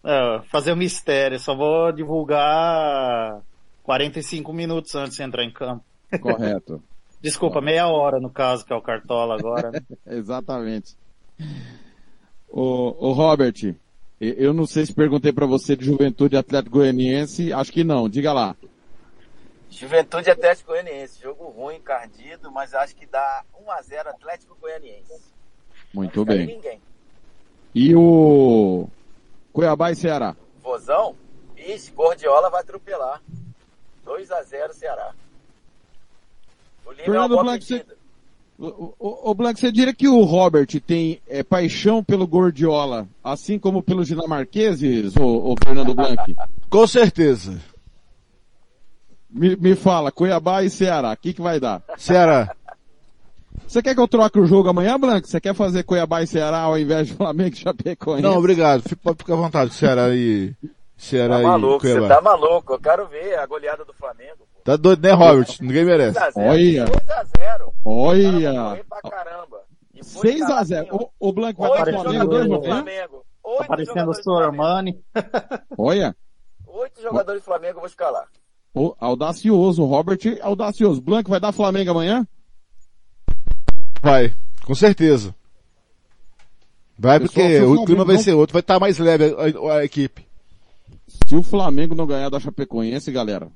[0.03, 3.41] É, fazer o mistério, só vou divulgar
[3.83, 5.83] 45 minutos antes de entrar em campo.
[6.21, 6.81] Correto.
[7.21, 9.71] Desculpa, meia hora no caso, que é o Cartola agora.
[9.71, 9.79] né?
[10.07, 10.95] Exatamente.
[12.49, 13.75] O, o Robert,
[14.20, 18.34] eu não sei se perguntei pra você de Juventude Atlético Goianiense, acho que não, diga
[18.34, 18.55] lá.
[19.70, 21.22] Juventude Atlético Goianiense.
[21.22, 25.22] Jogo ruim, encardido, mas acho que dá 1x0 Atlético Goianiense.
[25.93, 26.47] Muito bem.
[26.47, 26.82] ninguém.
[27.74, 28.88] E o
[29.53, 30.36] Cuiabá e Ceará?
[30.61, 31.15] Vozão?
[31.55, 33.22] Ixi, Gordiola vai atropelar.
[34.05, 35.13] 2x0 Ceará.
[36.86, 37.86] O Lima é uma Fernando boa Blanc, você-.
[38.60, 43.57] O, o, o Blanc, você diria que o Robert tem é, paixão pelo Gordiola, assim
[43.57, 46.36] como pelos dinamarqueses, o, Fernando Blanc?
[46.70, 47.57] Com certeza.
[49.30, 51.82] Me, me fala, Cuiabá e Ceará, o que, que vai dar?
[51.97, 52.53] Ceará.
[53.66, 55.26] Você quer que eu troque o jogo amanhã, Blanc?
[55.30, 58.24] Você quer fazer Cuiabá e Ceará ao invés de Flamengo e Chapecoense?
[58.24, 58.82] Não, obrigado.
[58.82, 59.74] Fica- ficar à vontade.
[59.74, 60.53] Ceará e...
[60.99, 62.15] Ceará Tá e maluco, você Cuiabá.
[62.15, 62.73] tá maluco.
[62.73, 64.39] Eu quero ver a goleada do Flamengo.
[64.39, 64.61] pô.
[64.65, 65.47] Tá doido, né, Robert?
[65.61, 66.19] Ninguém merece.
[66.19, 66.33] 2x0.
[66.35, 66.85] Olha.
[66.85, 67.73] 2x0.
[67.85, 68.85] Olha!
[68.89, 69.61] pra caramba.
[69.93, 70.35] E foi 6x0.
[70.41, 70.95] escaladinho.
[71.19, 73.25] O, o Blanc vai Aparecendo Flamengo dois no Flamengo?
[73.41, 74.53] Tá Oito parecendo o jogadores do Flamengo.
[74.57, 75.03] Sormani.
[75.77, 76.15] Olha,
[76.67, 78.25] Oito jogadores do Flamengo eu vou escalar.
[78.75, 81.01] o, audacioso, o Robert audacioso.
[81.01, 82.27] Blanc vai dar Flamengo amanhã?
[84.01, 84.33] Vai.
[84.65, 85.33] Com certeza.
[86.97, 88.53] Vai Pessoal, porque o o clima vai não- ser outro.
[88.53, 89.33] Vai estar mais leve
[89.69, 90.27] a, a equipe.
[91.30, 93.51] Se o Flamengo não ganhar da Chapecoense, galera,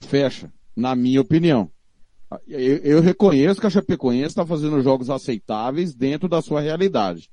[0.00, 1.68] fecha, na minha opinião.
[2.46, 7.28] Eu, eu reconheço que a Chapecoense está fazendo jogos aceitáveis dentro da sua realidade.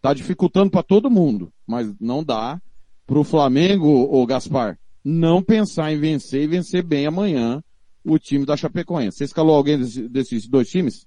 [0.00, 2.58] Tá dificultando para todo mundo, mas não dá
[3.06, 7.62] pro Flamengo, o Gaspar, não pensar em vencer e vencer bem amanhã
[8.02, 9.18] o time da Chapecoense.
[9.18, 11.06] Você escalou alguém desse- desses dois times?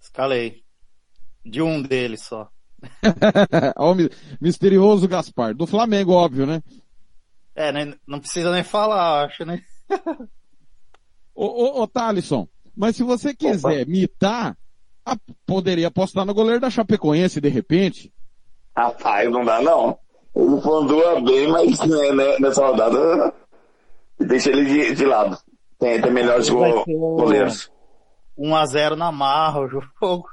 [0.00, 0.64] Escalei.
[1.46, 2.50] De um deles só.
[3.78, 3.94] O
[4.40, 5.54] misterioso Gaspar.
[5.54, 6.60] Do Flamengo, óbvio, né?
[7.58, 9.60] É, né, não precisa nem falar, acho, né?
[11.34, 12.46] Ô, ô, ô Thalisson,
[12.76, 14.56] mas se você quiser mitar,
[15.04, 18.12] a- poderia apostar no goleiro da Chapecoense de repente?
[18.76, 19.98] Rapaz, não dá não.
[20.36, 23.34] Ele pontua bem, mas né, né, nessa rodada
[24.20, 25.36] deixa ele de, de lado.
[25.80, 26.84] Tem, tem melhores go-
[27.16, 27.72] goleiros.
[28.38, 30.28] 1x0 na marra o jogo.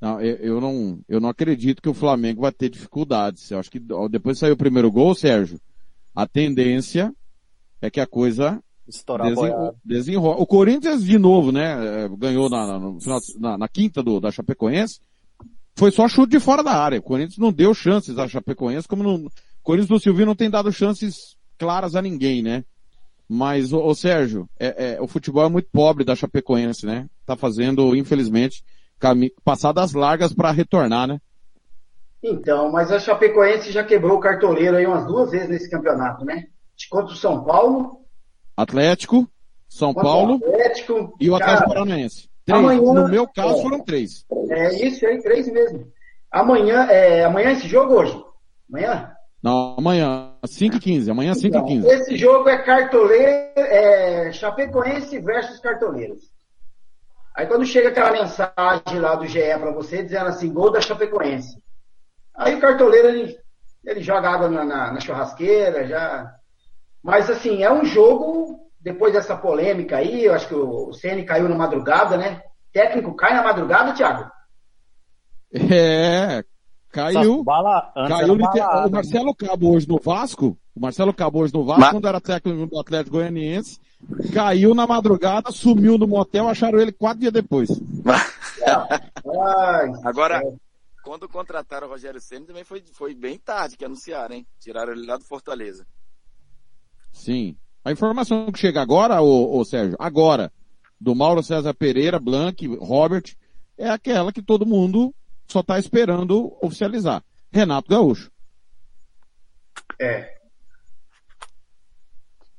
[0.00, 3.50] Não, eu, eu não, eu não acredito que o Flamengo vai ter dificuldades.
[3.50, 3.80] Eu acho que
[4.10, 5.60] depois que saiu o primeiro gol, Sérgio,
[6.14, 7.12] a tendência
[7.80, 9.74] é que a coisa Estourar boiada.
[9.84, 10.36] desenrola.
[10.36, 14.30] O Corinthians, de novo, né, eh, ganhou na, na- final, na, na quinta do, da
[14.30, 15.00] Chapecoense,
[15.76, 16.98] foi só chute de fora da área.
[16.98, 19.30] O Corinthians não deu chances à Chapecoense, como não, o
[19.62, 22.64] Corinthians do Silvio não tem dado chances claras a ninguém, né?
[23.28, 27.06] Mas, ô, ô, Sérgio, é, é, o futebol é muito pobre da Chapecoense, né?
[27.26, 28.64] Tá fazendo, infelizmente,
[29.44, 31.18] passadas largas para retornar, né?
[32.22, 36.44] Então, mas a Chapecoense já quebrou o cartoleiro aí umas duas vezes nesse campeonato, né?
[36.90, 38.00] Contra o São Paulo,
[38.56, 39.28] Atlético,
[39.68, 41.14] São Paulo Atlético.
[41.20, 42.28] e o Atlético Paranaense.
[42.44, 42.60] Três.
[42.60, 43.62] amanhã- no meu caso é.
[43.62, 44.24] foram três.
[44.50, 45.86] É isso aí, três mesmo.
[46.30, 48.20] Amanhã, é, amanhã esse jogo hoje?
[48.70, 49.12] Amanhã?
[49.42, 51.10] Não, amanhã, 5 e 15.
[51.10, 51.86] Amanhã, 5 e Então, 15.
[51.88, 56.24] esse jogo é cartoleiro, é Chapecoense versus cartoleiros.
[57.38, 61.62] Aí quando chega aquela mensagem lá do GE pra você dizendo assim, gol da Chapecoense.
[62.36, 63.38] Aí o cartoleiro, ele,
[63.84, 66.34] ele joga água na, na- na churrasqueira, já.
[67.00, 71.48] Mas assim, é um jogo, depois dessa polêmica aí, eu acho que o CN caiu
[71.48, 72.42] na madrugada, né?
[72.72, 74.28] Técnico cai na madrugada, Thiago?
[75.52, 76.42] É,
[76.90, 77.44] Caiu.
[77.44, 81.80] Bala, Caiu balada, O Marcelo Cabo hoje no Vasco, o Marcelo Cabo hoje no Vasco,
[81.82, 83.78] Ma- quando era técnico do Atlético Goianiense,
[84.32, 87.68] caiu na madrugada, sumiu no motel, acharam ele quatro dias depois.
[90.04, 90.42] Agora,
[91.02, 94.46] quando contrataram o Rogério Senna também foi, foi bem tarde que anunciaram, hein?
[94.60, 95.86] Tiraram ele lá do Fortaleza.
[97.12, 97.56] Sim.
[97.84, 100.52] A informação que chega agora, ô, ô Sérgio, agora,
[101.00, 103.24] do Mauro César Pereira, Blanc, Robert,
[103.76, 105.14] é aquela que todo mundo
[105.46, 107.22] só tá esperando oficializar.
[107.50, 108.30] Renato Gaúcho.
[110.00, 110.37] É.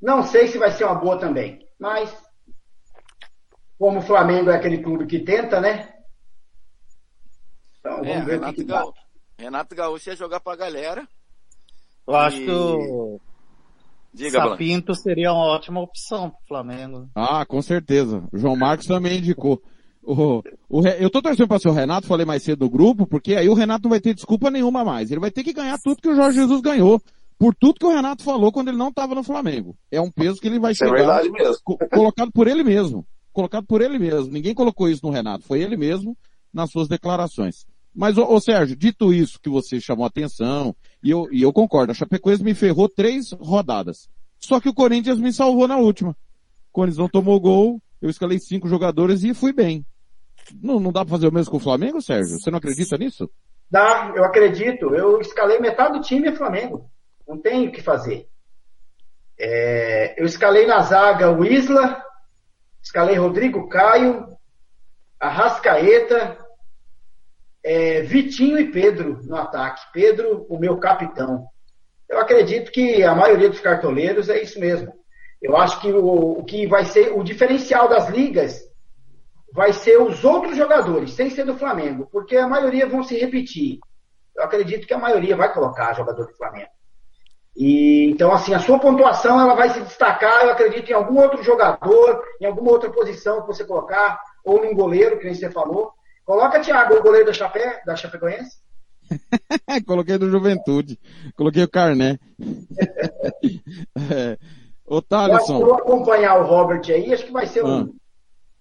[0.02, 2.16] Não sei se vai ser uma boa também, mas
[3.78, 5.94] como o Flamengo é aquele clube que tenta, né?
[7.80, 8.80] Então vamos É, ver o que, Renato, que dá.
[8.80, 8.94] Gaúcho,
[9.38, 11.08] Renato Gaúcho ia jogar pra galera.
[12.08, 13.22] Eu acho E- que o
[14.14, 14.52] Diga, Blanc.
[14.54, 17.08] Sapinto seria uma ótima opção pro Flamengo.
[17.16, 18.24] Ah, com certeza.
[18.34, 19.62] O João Marcos também indicou.
[20.02, 23.36] O, o eu tô torcendo para ser o Renato, falei mais cedo do grupo, porque
[23.36, 25.12] aí o Renato não vai ter desculpa nenhuma mais.
[25.12, 27.00] Ele vai ter que ganhar tudo que o Jorge Jesus ganhou.
[27.40, 29.76] Por tudo que o Renato falou quando ele não estava no Flamengo.
[29.90, 31.58] É um peso que ele vai é chegar verdade mesmo.
[31.64, 33.08] co- colocado por ele mesmo.
[33.32, 34.30] Colocado por ele mesmo.
[34.32, 35.46] Ninguém colocou isso no Renato.
[35.46, 36.18] Foi ele mesmo
[36.54, 37.66] nas suas declarações.
[37.96, 41.52] Mas, ô, ô Sérgio, dito isso que você chamou a atenção, e eu, e eu
[41.54, 44.10] concordo, a Chapecoense me ferrou três rodadas.
[44.40, 46.12] Só que o Corinthians me salvou na última.
[46.12, 46.16] O
[46.74, 49.86] Corinthians não tomou gol, eu escalei cinco jogadores e fui bem.
[50.62, 52.38] Não, não dá pra fazer o mesmo com o Flamengo, Sérgio?
[52.40, 53.30] Você não acredita nisso?
[53.72, 54.94] Dá, eu acredito.
[54.94, 56.90] Eu escalei metade do time é Flamengo.
[57.30, 58.28] Não tem o que fazer.
[59.40, 62.04] É, eu escalei na zaga o Isla,
[62.82, 64.36] escalei Rodrigo Caio,
[65.20, 66.44] Arrascaeta,
[67.64, 69.80] é, Vitinho e Pedro no ataque.
[69.94, 71.46] Pedro, o meu capitão.
[72.10, 74.92] Eu acredito que a maioria dos cartoleiros é isso mesmo.
[75.40, 78.60] Eu acho que o, o que vai ser o diferencial das ligas
[79.54, 83.78] vai ser os outros jogadores, sem ser do Flamengo, porque a maioria vão se repetir.
[84.36, 86.79] Eu acredito que a maioria vai colocar jogador do Flamengo.
[87.56, 91.44] E então assim, a sua pontuação ela vai se destacar, eu acredito em algum outro
[91.44, 95.92] jogador, em alguma outra posição que você colocar, ou num goleiro, que nem você falou.
[96.26, 98.58] Coloca Thiago, o goleiro da Chapé, da Chapecoense.
[99.88, 101.00] Coloquei do Juventude.
[101.36, 102.20] Coloquei o Carné.
[104.12, 104.38] é.
[104.86, 105.60] Ô, Eu acho que Thaleson.
[105.60, 107.88] eu vou acompanhar o Robert aí, acho que vai ser um Ah.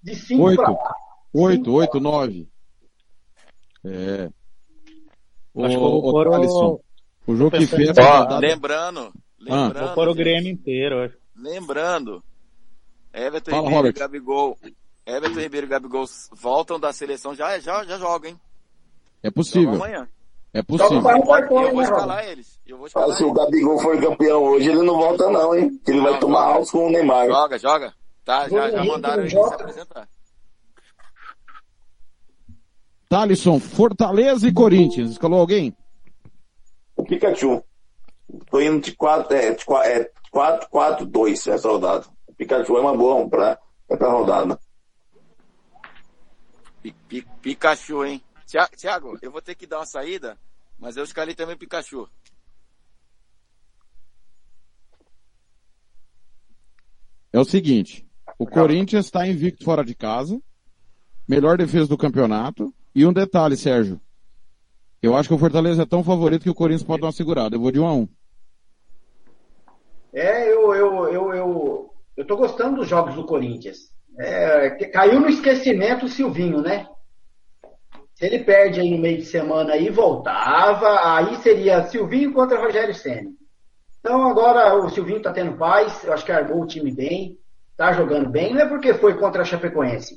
[0.03, 0.63] de 5 Oito.
[0.63, 0.95] para lá.
[1.35, 2.49] Oito, oito, nove.
[3.85, 4.29] É.
[5.55, 6.81] Ô, Acho que eu vou ô, pôr o- Thaleson,
[7.29, 8.39] o jogo que fez Ó, rodada...
[8.39, 9.65] lembrando, Ah.
[9.67, 10.97] lembrando, Vou pôr o Grêmio inteiro.
[10.97, 11.17] eu acho.
[11.37, 12.23] lembrando,
[13.15, 13.93] Everton Fala, Ribeiro Robert.
[13.97, 14.59] e Gabigol,
[15.07, 18.41] Everton Ribeiro e Gabigol voltam da seleção, já, já, já jogam, hein?
[19.23, 20.09] É Jogam possível, amanhã.
[20.53, 21.01] é possível.
[21.01, 21.15] vai
[21.65, 22.61] eu vou escalar eles.
[22.67, 23.37] Eu vou escalar se o eles.
[23.37, 25.81] Gabigol for campeão hoje, ele não volta não, hein?
[25.87, 26.71] Ele vai Não, tomar joga.
[26.71, 27.27] com o Neymar.
[27.27, 27.95] Joga, joga.
[28.25, 30.09] Tá, já, já mandaram ele se apresentar.
[33.09, 35.13] Thaleson, Fortaleza e Corinthians.
[35.13, 35.75] Escalou alguém?
[37.09, 37.65] Pikachu.
[38.51, 42.07] Tô indo de 4, é, de 4, é, 4, 4, 2 essa rodada.
[42.27, 44.61] O Pikachu é uma boa pra, é pra rodada.
[46.83, 48.23] Pi- pi- Pikachu, hein?
[48.47, 50.39] Tia- Thiago, eu vou ter que dar uma saída,
[50.79, 52.09] mas eu escalei também o Pikachu.
[57.33, 58.07] É o seguinte,
[58.39, 60.41] o Corinthians está invicto fora de casa,
[61.27, 64.01] melhor defesa do campeonato, e um detalhe, Sérgio.
[65.03, 67.57] Eu acho que o Fortaleza é tão favorito que o Corinthians pode dar uma segurada.
[67.57, 68.09] Eu vou de 1 a 1
[70.13, 73.79] É, eu, eu, eu, eu, eu tô gostando dos jogos do Corinthians.
[74.19, 76.87] É, caiu no esquecimento o Silvinho, né?
[78.15, 82.95] Se ele perde aí no meio de semana aí, voltava, aí seria Silvinho contra Rogério
[82.95, 83.31] Senna.
[84.01, 87.39] Então agora o Silvinho tá tendo paz, eu acho que armou o time bem,
[87.77, 90.17] tá jogando bem, não é porque foi contra a Chapecoense,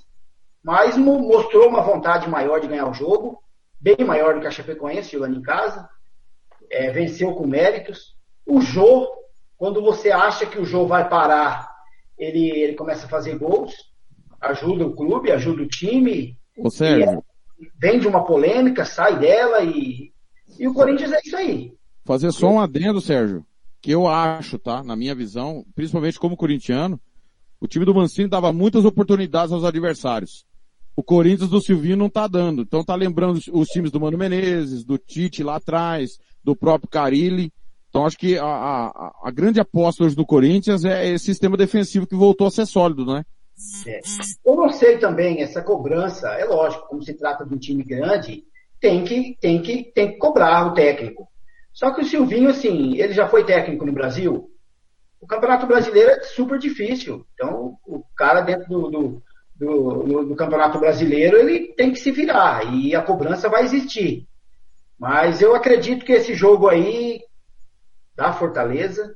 [0.64, 3.40] mas mo- mostrou uma vontade maior de ganhar o jogo,
[3.82, 5.90] bem maior do que a Chapecoense jogando em casa,
[6.70, 8.16] é, venceu com méritos.
[8.46, 9.10] O Jô,
[9.58, 11.70] quando você acha que o Jô vai parar,
[12.18, 13.74] ele, ele começa a fazer gols,
[14.40, 17.24] ajuda o clube, ajuda o time, Ô Sérgio,
[17.80, 20.12] vem de uma polêmica, sai dela e,
[20.60, 21.74] e o Corinthians é isso aí.
[22.06, 23.46] fazer só um adendo, Sérgio,
[23.82, 24.84] que eu acho, tá?
[24.84, 27.00] Na minha visão, principalmente como corintiano,
[27.60, 30.46] o time do Mancini dava muitas oportunidades aos adversários.
[31.02, 32.62] O Corinthians do Silvinho não tá dando.
[32.62, 37.52] Então tá lembrando os, times do Mano Menezes, do Tite lá atrás, do próprio Carilli.
[37.90, 42.06] Então acho que a, a, a grande aposta hoje do Corinthians é esse sistema defensivo
[42.06, 43.24] que voltou a ser sólido, né?
[43.88, 44.00] É.
[44.46, 48.44] Eu não sei também, essa cobrança, é lógico, como se trata de um time grande,
[48.80, 51.28] tem que, tem que, tem que cobrar o técnico.
[51.74, 54.52] Só que o Silvinho, assim, ele já foi técnico no Brasil.
[55.20, 57.26] O Campeonato Brasileiro é super difícil.
[57.34, 59.24] Então, o cara dentro do, do,
[59.66, 62.74] do, do Campeonato Brasileiro, ele tem que se virar.
[62.74, 64.28] E a cobrança vai existir.
[64.98, 67.22] Mas eu acredito que esse jogo aí
[68.16, 69.16] da Fortaleza.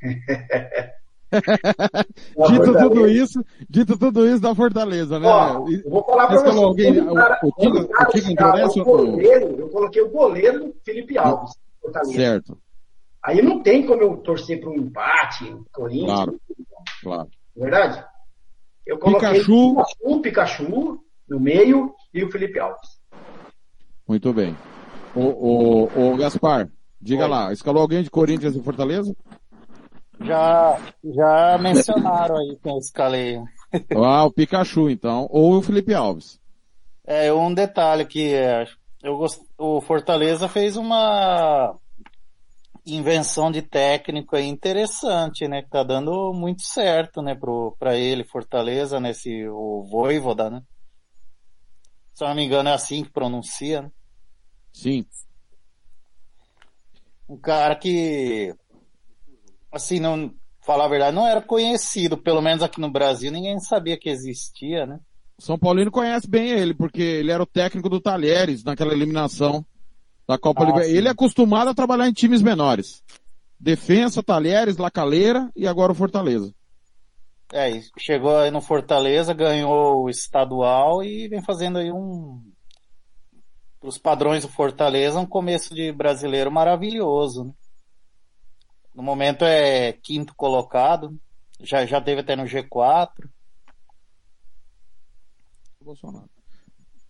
[1.32, 2.78] Dito Fortaleza.
[2.90, 5.26] tudo isso, dito tudo isso da Fortaleza, né?
[5.26, 6.48] Ó, eu vou falar pra Mas você.
[6.50, 11.16] falou alguém- o cara- o- cara o interessa o goleiro, eu coloquei o goleiro Felipe
[11.16, 11.54] Alves.
[11.80, 12.12] Fortaleza.
[12.14, 12.58] certo,
[13.24, 16.40] Aí não tem como eu torcer para um empate, Corinthians, claro,
[17.02, 17.28] claro.
[17.56, 18.04] verdade?
[18.86, 19.76] Eu coloquei Pikachu.
[20.02, 23.00] o Pikachu no meio e o Felipe Alves.
[24.06, 24.56] Muito bem.
[25.14, 26.68] O, o, o Gaspar,
[27.00, 27.28] diga Oi.
[27.28, 29.14] lá, escalou alguém de Corinthians e Fortaleza?
[30.20, 33.38] Já, já mencionaram aí que eu escalei.
[33.96, 36.38] Ah, o Pikachu, então, ou o Felipe Alves.
[37.06, 38.66] É, um detalhe que é,
[39.02, 39.40] eu gost...
[39.56, 41.74] o Fortaleza fez uma
[42.84, 45.62] invenção de técnico aí interessante, né?
[45.62, 50.62] Que tá dando muito certo, né, pro, pra ele, Fortaleza, nesse, o Voivoda, né?
[52.12, 53.90] Se eu não me engano é assim que pronuncia, né?
[54.72, 55.04] Sim,
[57.28, 58.54] Um cara que,
[59.70, 63.98] assim, não, falar a verdade, não era conhecido, pelo menos aqui no Brasil, ninguém sabia
[63.98, 64.98] que existia, né?
[65.38, 69.64] São Paulino conhece bem ele, porque ele era o técnico do Talheres naquela eliminação
[70.32, 70.98] da Copa Ah, Libertadores.
[70.98, 73.02] Ele é acostumado a trabalhar em times menores.
[73.60, 76.52] Defensa, Talheres, Lacaleira e agora o Fortaleza.
[77.52, 82.42] É, chegou aí no Fortaleza, ganhou o estadual e vem fazendo aí um,
[83.78, 87.52] pros padrões do Fortaleza, um começo de brasileiro maravilhoso, né?
[88.94, 91.18] No momento é quinto colocado,
[91.60, 93.08] já, já teve até no G4.
[95.80, 96.28] Bolsonaro.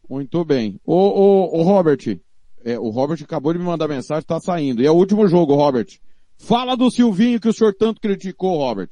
[0.09, 0.81] Muito bem.
[0.85, 1.99] O, o, o Robert,
[2.65, 4.83] é, o Robert acabou de me mandar mensagem, tá saindo.
[4.83, 5.87] E é o último jogo, Robert.
[6.39, 8.91] Fala do Silvinho que o senhor tanto criticou, Robert.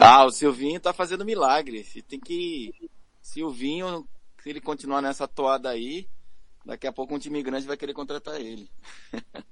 [0.00, 1.86] Ah, o Silvinho tá fazendo milagre.
[1.94, 2.72] E Tem que.
[3.20, 4.08] Silvinho,
[4.42, 6.08] se ele continuar nessa toada aí,
[6.64, 8.70] daqui a pouco um time grande vai querer contratar ele.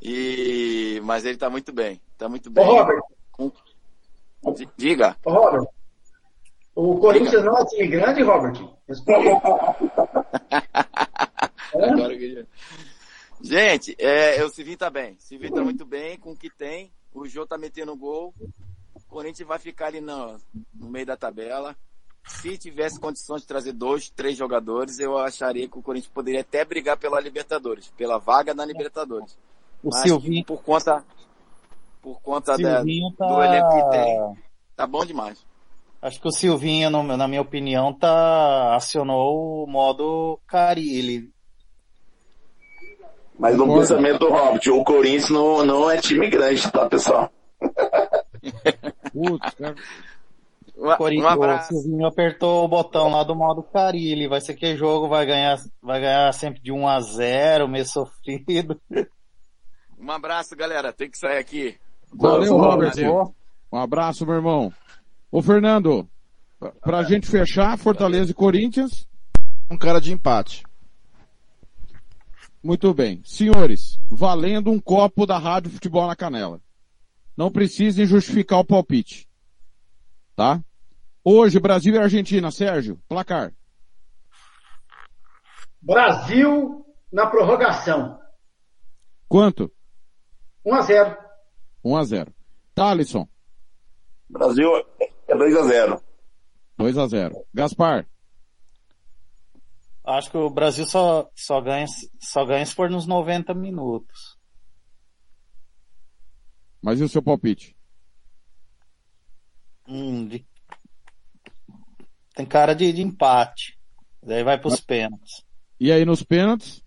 [0.00, 2.00] e mas ele tá muito bem.
[2.16, 2.64] Tá muito Ô, bem.
[2.64, 3.02] Robert,
[4.56, 5.16] D- Diga.
[5.24, 5.66] ô, Robert,
[6.74, 8.54] o Corinthians não é time grande, Robert?
[8.88, 9.28] Responde.
[11.74, 12.44] Agora que já-
[13.40, 15.14] Gente, é, o Silvinho tá bem.
[15.14, 16.92] O Silvinho tá muito bem com o que tem.
[17.12, 18.32] O Jô tá metendo gol.
[18.94, 20.38] O Corinthians vai ficar ali no,
[20.74, 21.76] no meio da tabela.
[22.24, 26.64] Se tivesse condições de trazer dois, três jogadores, eu acharia que o Corinthians poderia até
[26.64, 29.36] brigar pela Libertadores, pela vaga na Libertadores.
[29.82, 31.04] O Mas Silvinho, por conta,
[32.00, 34.34] por conta da, Silvinho do elenco que tá, tem,
[34.76, 35.44] tá bom demais.
[36.02, 41.30] Acho que o Silvinho, no- na minha opinião, tá, acionou o modo Carilli.
[43.38, 47.30] Mas no pensamento do Robert, o Corinthians não, não é time grande, tá, pessoal?
[49.12, 49.74] Putz, cara.
[50.76, 50.86] Um,
[51.20, 51.68] um o abraço.
[51.74, 54.26] Silvinho apertou o botão lá do modo Carilli.
[54.26, 58.80] Vai ser que jogo vai ganhar, vai ganhar sempre de 1 a 0, meio sofrido.
[59.98, 60.92] Um abraço, galera.
[60.92, 61.78] Tem que sair aqui.
[62.12, 63.32] Valeu, Nossa, Robert.
[63.72, 64.72] Um abraço, meu irmão.
[65.32, 66.06] Ô, Fernando,
[66.60, 69.08] pra- pra gente fechar, Fortaleza e Corinthians.
[69.70, 70.62] Um cara de empate.
[72.62, 73.22] Muito bem.
[73.24, 76.60] Senhores, valendo um copo da Rádio Futebol na Canela.
[77.36, 79.26] Não precisem justificar o palpite.
[80.36, 80.62] Tá?
[81.24, 82.50] Hoje, Brasil e Argentina.
[82.50, 83.52] Sérgio, placar.
[85.80, 88.20] Brasil na prorrogação.
[89.28, 89.72] Quanto?
[90.64, 91.16] 1 a 0.
[91.82, 92.34] 1 a 0.
[92.74, 93.28] Thalisson,
[94.28, 94.68] Brasil
[95.32, 96.00] é 2x0.
[96.78, 97.44] 2 a 0.
[97.54, 98.06] Gaspar,
[100.04, 101.86] acho que o Brasil só, só ganha,
[102.20, 104.36] só ganha se for nos 90 minutos.
[106.82, 107.76] mas e o seu palpite?
[109.86, 110.44] Hum, de-
[112.34, 113.78] Tem cara de, de empate.
[114.22, 115.44] Daí vai pros pênaltis.
[115.78, 116.82] E aí nos pênaltis?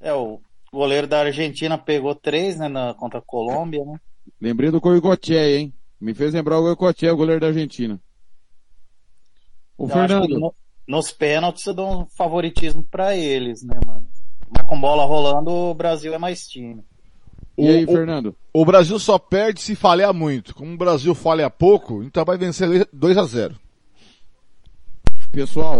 [0.00, 0.40] É, o
[0.72, 4.00] goleiro da Argentina pegou três, né, na, contra a Colômbia, né?
[4.40, 5.74] Lembrei do Goicoechea, hein?
[6.00, 8.00] Me fez lembrar o o goleiro da Argentina.
[9.76, 10.54] O Eu Fernando, no-
[10.88, 14.06] nos pênaltis eu dou um favoritismo pra eles, né, mano?
[14.54, 16.82] Mas com bola rolando, o Brasil é mais time.
[17.58, 18.34] e aí, o- Fernando?
[18.54, 20.54] O Brasil só perde se falhar muito.
[20.54, 23.54] Como o Brasil falha pouco, então vai vencer 2 a 0
[25.30, 25.78] Pessoal,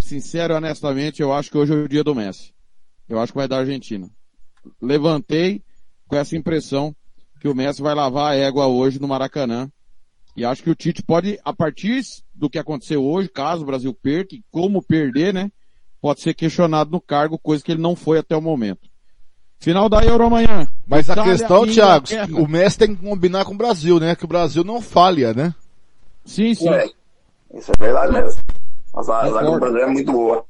[0.00, 2.54] sincero e honestamente, eu acho que hoje é o dia do Messi.
[3.08, 4.08] Eu acho que vai dar Argentina.
[4.80, 5.62] Levantei
[6.08, 6.94] com essa impressão
[7.40, 9.70] que o Messi vai lavar a égua hoje no Maracanã.
[10.36, 12.02] E acho que o Tite pode, a partir
[12.34, 15.50] do que aconteceu hoje, caso o Brasil perca, e como perder, né?
[16.00, 18.88] Pode ser questionado no cargo, coisa que ele não foi até o momento.
[19.58, 20.68] Final da Euro amanhã.
[20.86, 22.06] Mas a Itália questão, e Thiago,
[22.42, 24.14] o Messi tem que combinar com o Brasil, né?
[24.14, 25.54] Que o Brasil não falha, né?
[26.24, 26.68] Sim, sim.
[26.68, 26.90] É,
[27.54, 28.42] isso é verdade mesmo.
[28.94, 29.58] A zaga, a zaga do.
[29.58, 30.44] Brasil é muito boa.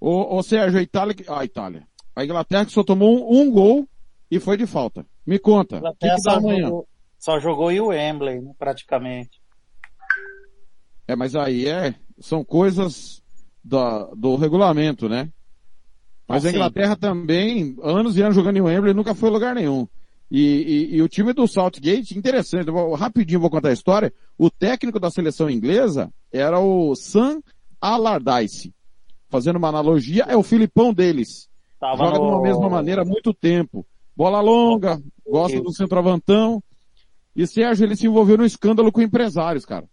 [0.00, 1.82] Ô, ô Sérgio, a Itália, a Itália.
[2.16, 3.88] A Inglaterra que só tomou um, um gol
[4.30, 5.06] e foi de falta.
[5.26, 6.64] Me conta, o que, que dá só amanhã?
[6.66, 9.40] jogou, só jogou em Wembley, né, praticamente.
[11.06, 13.22] É, mas aí é, são coisas
[13.64, 15.30] da, do regulamento, né?
[16.26, 16.56] Mas a Assim.
[16.58, 19.88] Inglaterra também, anos e anos jogando em Wembley, nunca foi lugar nenhum.
[20.30, 24.12] E, e- e o time do Southgate, interessante, vou- rapidinho vou contar a história.
[24.36, 27.40] O técnico da seleção inglesa era o Sam
[27.80, 28.74] Allardyce.
[29.30, 31.48] Fazendo uma analogia, é o Filipão deles.
[31.80, 33.86] Tava Joga de uma no- mesma maneira há muito tempo.
[34.18, 36.60] Bola longa, gosta do centroavantão.
[37.36, 39.86] E Sérgio, ele se envolveu num escândalo com empresários, cara.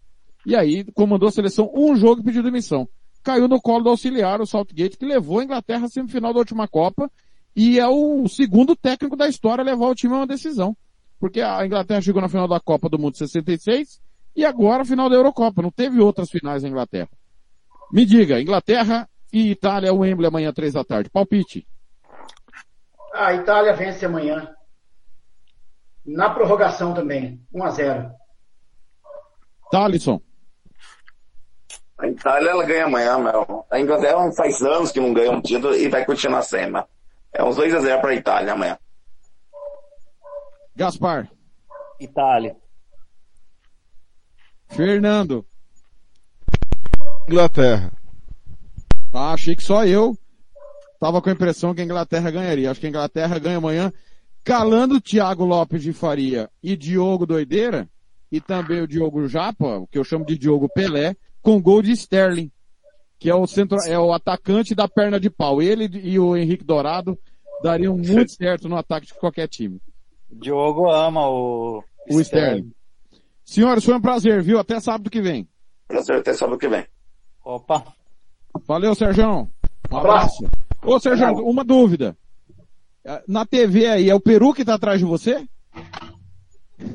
[0.44, 2.88] E aí, comandou a seleção um jogo e pediu demissão.
[3.22, 6.66] Caiu no colo do auxiliar, o Southgate, que levou a Inglaterra à semifinal da última
[6.66, 7.08] Copa.
[7.54, 10.76] E é o segundo técnico da história a levar o time a uma decisão.
[11.20, 14.00] Porque a Inglaterra chegou na final da Copa do Mundo 66
[14.34, 15.62] e agora a final da Eurocopa.
[15.62, 17.10] Não teve outras finais na Inglaterra.
[17.92, 21.10] Me diga, Inglaterra e Itália, Wembley amanhã, três da tarde.
[21.10, 21.64] Palpite.
[23.16, 24.54] A Itália vence amanhã.
[26.04, 27.40] Na prorrogação também.
[27.52, 28.10] 1 a 0
[29.70, 30.20] Thalisson.
[31.98, 33.64] A Itália, ela ganha amanhã, meu.
[33.70, 36.84] A Inglaterra faz anos que não ganha um título e vai continuar sendo.
[37.32, 38.78] É uns 2 a 0 pra Itália amanhã.
[40.76, 41.28] Gaspar.
[41.98, 42.54] Itália.
[44.68, 45.44] Fernando.
[47.26, 47.90] Inglaterra.
[49.12, 50.16] Ah, achei que só eu
[50.98, 52.70] tava com a impressão que a Inglaterra ganharia.
[52.70, 53.92] Acho que a Inglaterra ganha amanhã,
[54.44, 57.88] calando Thiago Lopes de Faria e Diogo Doideira,
[58.30, 61.92] e também o Diogo Japa, o que eu chamo de Diogo Pelé, com gol de
[61.92, 62.50] Sterling,
[63.18, 65.62] que é o centro, é o atacante da perna de pau.
[65.62, 67.18] Ele e o Henrique Dourado
[67.62, 69.80] dariam muito certo no ataque de qualquer time.
[70.30, 72.72] Diogo ama o, O Sterling.
[73.44, 74.58] Senhores, foi um prazer, viu?
[74.58, 75.48] Até sábado que vem.
[75.86, 76.84] Prazer até sábado que vem.
[77.44, 77.84] Opa.
[78.66, 79.48] Valeu, Sérgio.
[79.90, 80.44] Um abraço.
[80.86, 82.16] Ô, Sérgio, uma dúvida.
[83.04, 85.44] Eh, Na TV aí, é o Peru que tá atrás de você?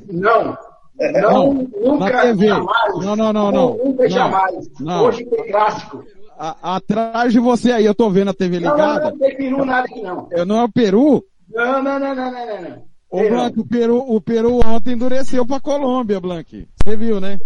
[0.10, 0.58] Não.
[1.00, 2.48] Não, Não, nunca, na TV.
[2.48, 2.96] jamais.
[3.06, 3.78] Não, não, não, não.
[3.78, 4.68] Nunca, Não, jamais.
[4.80, 5.06] não.
[5.06, 6.04] Hoje tem clássico.
[6.38, 9.12] A- atrás de você aí, eu tô vendo a TV Não, não, ligada.
[9.12, 10.28] não, tem peru nada aqui não.
[10.32, 11.24] Eu não é o Peru?
[11.50, 12.62] Não, não, não, não, não, não.
[12.62, 12.92] não.
[13.14, 13.30] Não.
[13.30, 16.66] Blank, o Peru, o Peru ontem endureceu pra Colômbia, Blank.
[16.84, 17.38] Você viu, né?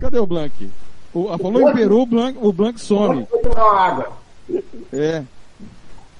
[0.00, 0.70] Cadê o Blank?
[1.12, 3.26] O, falou em Peru, o Blank, o Blank some.
[3.26, 4.12] Tomar água.
[4.92, 5.22] É.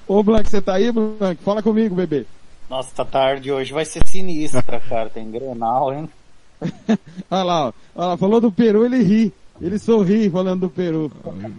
[0.07, 1.41] Ô, Blank, você tá aí, Blank?
[1.43, 2.25] Fala comigo, bebê.
[2.69, 5.09] Nossa, essa tarde hoje vai ser sinistra, cara.
[5.09, 6.09] Tem Grenal, hein?
[7.29, 7.73] Olha lá, ó.
[7.95, 9.33] Olha lá, falou do Peru, ele ri.
[9.61, 11.11] Ele sorri falando do Peru.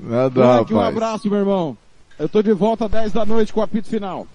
[0.03, 1.77] Nada, Blank, um abraço, meu irmão.
[2.19, 4.27] Eu tô de volta às 10 da noite com o apito final.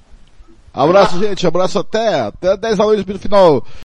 [0.74, 1.45] Abraço, gente.
[1.45, 3.66] Abraço até, até 10 da noite no final.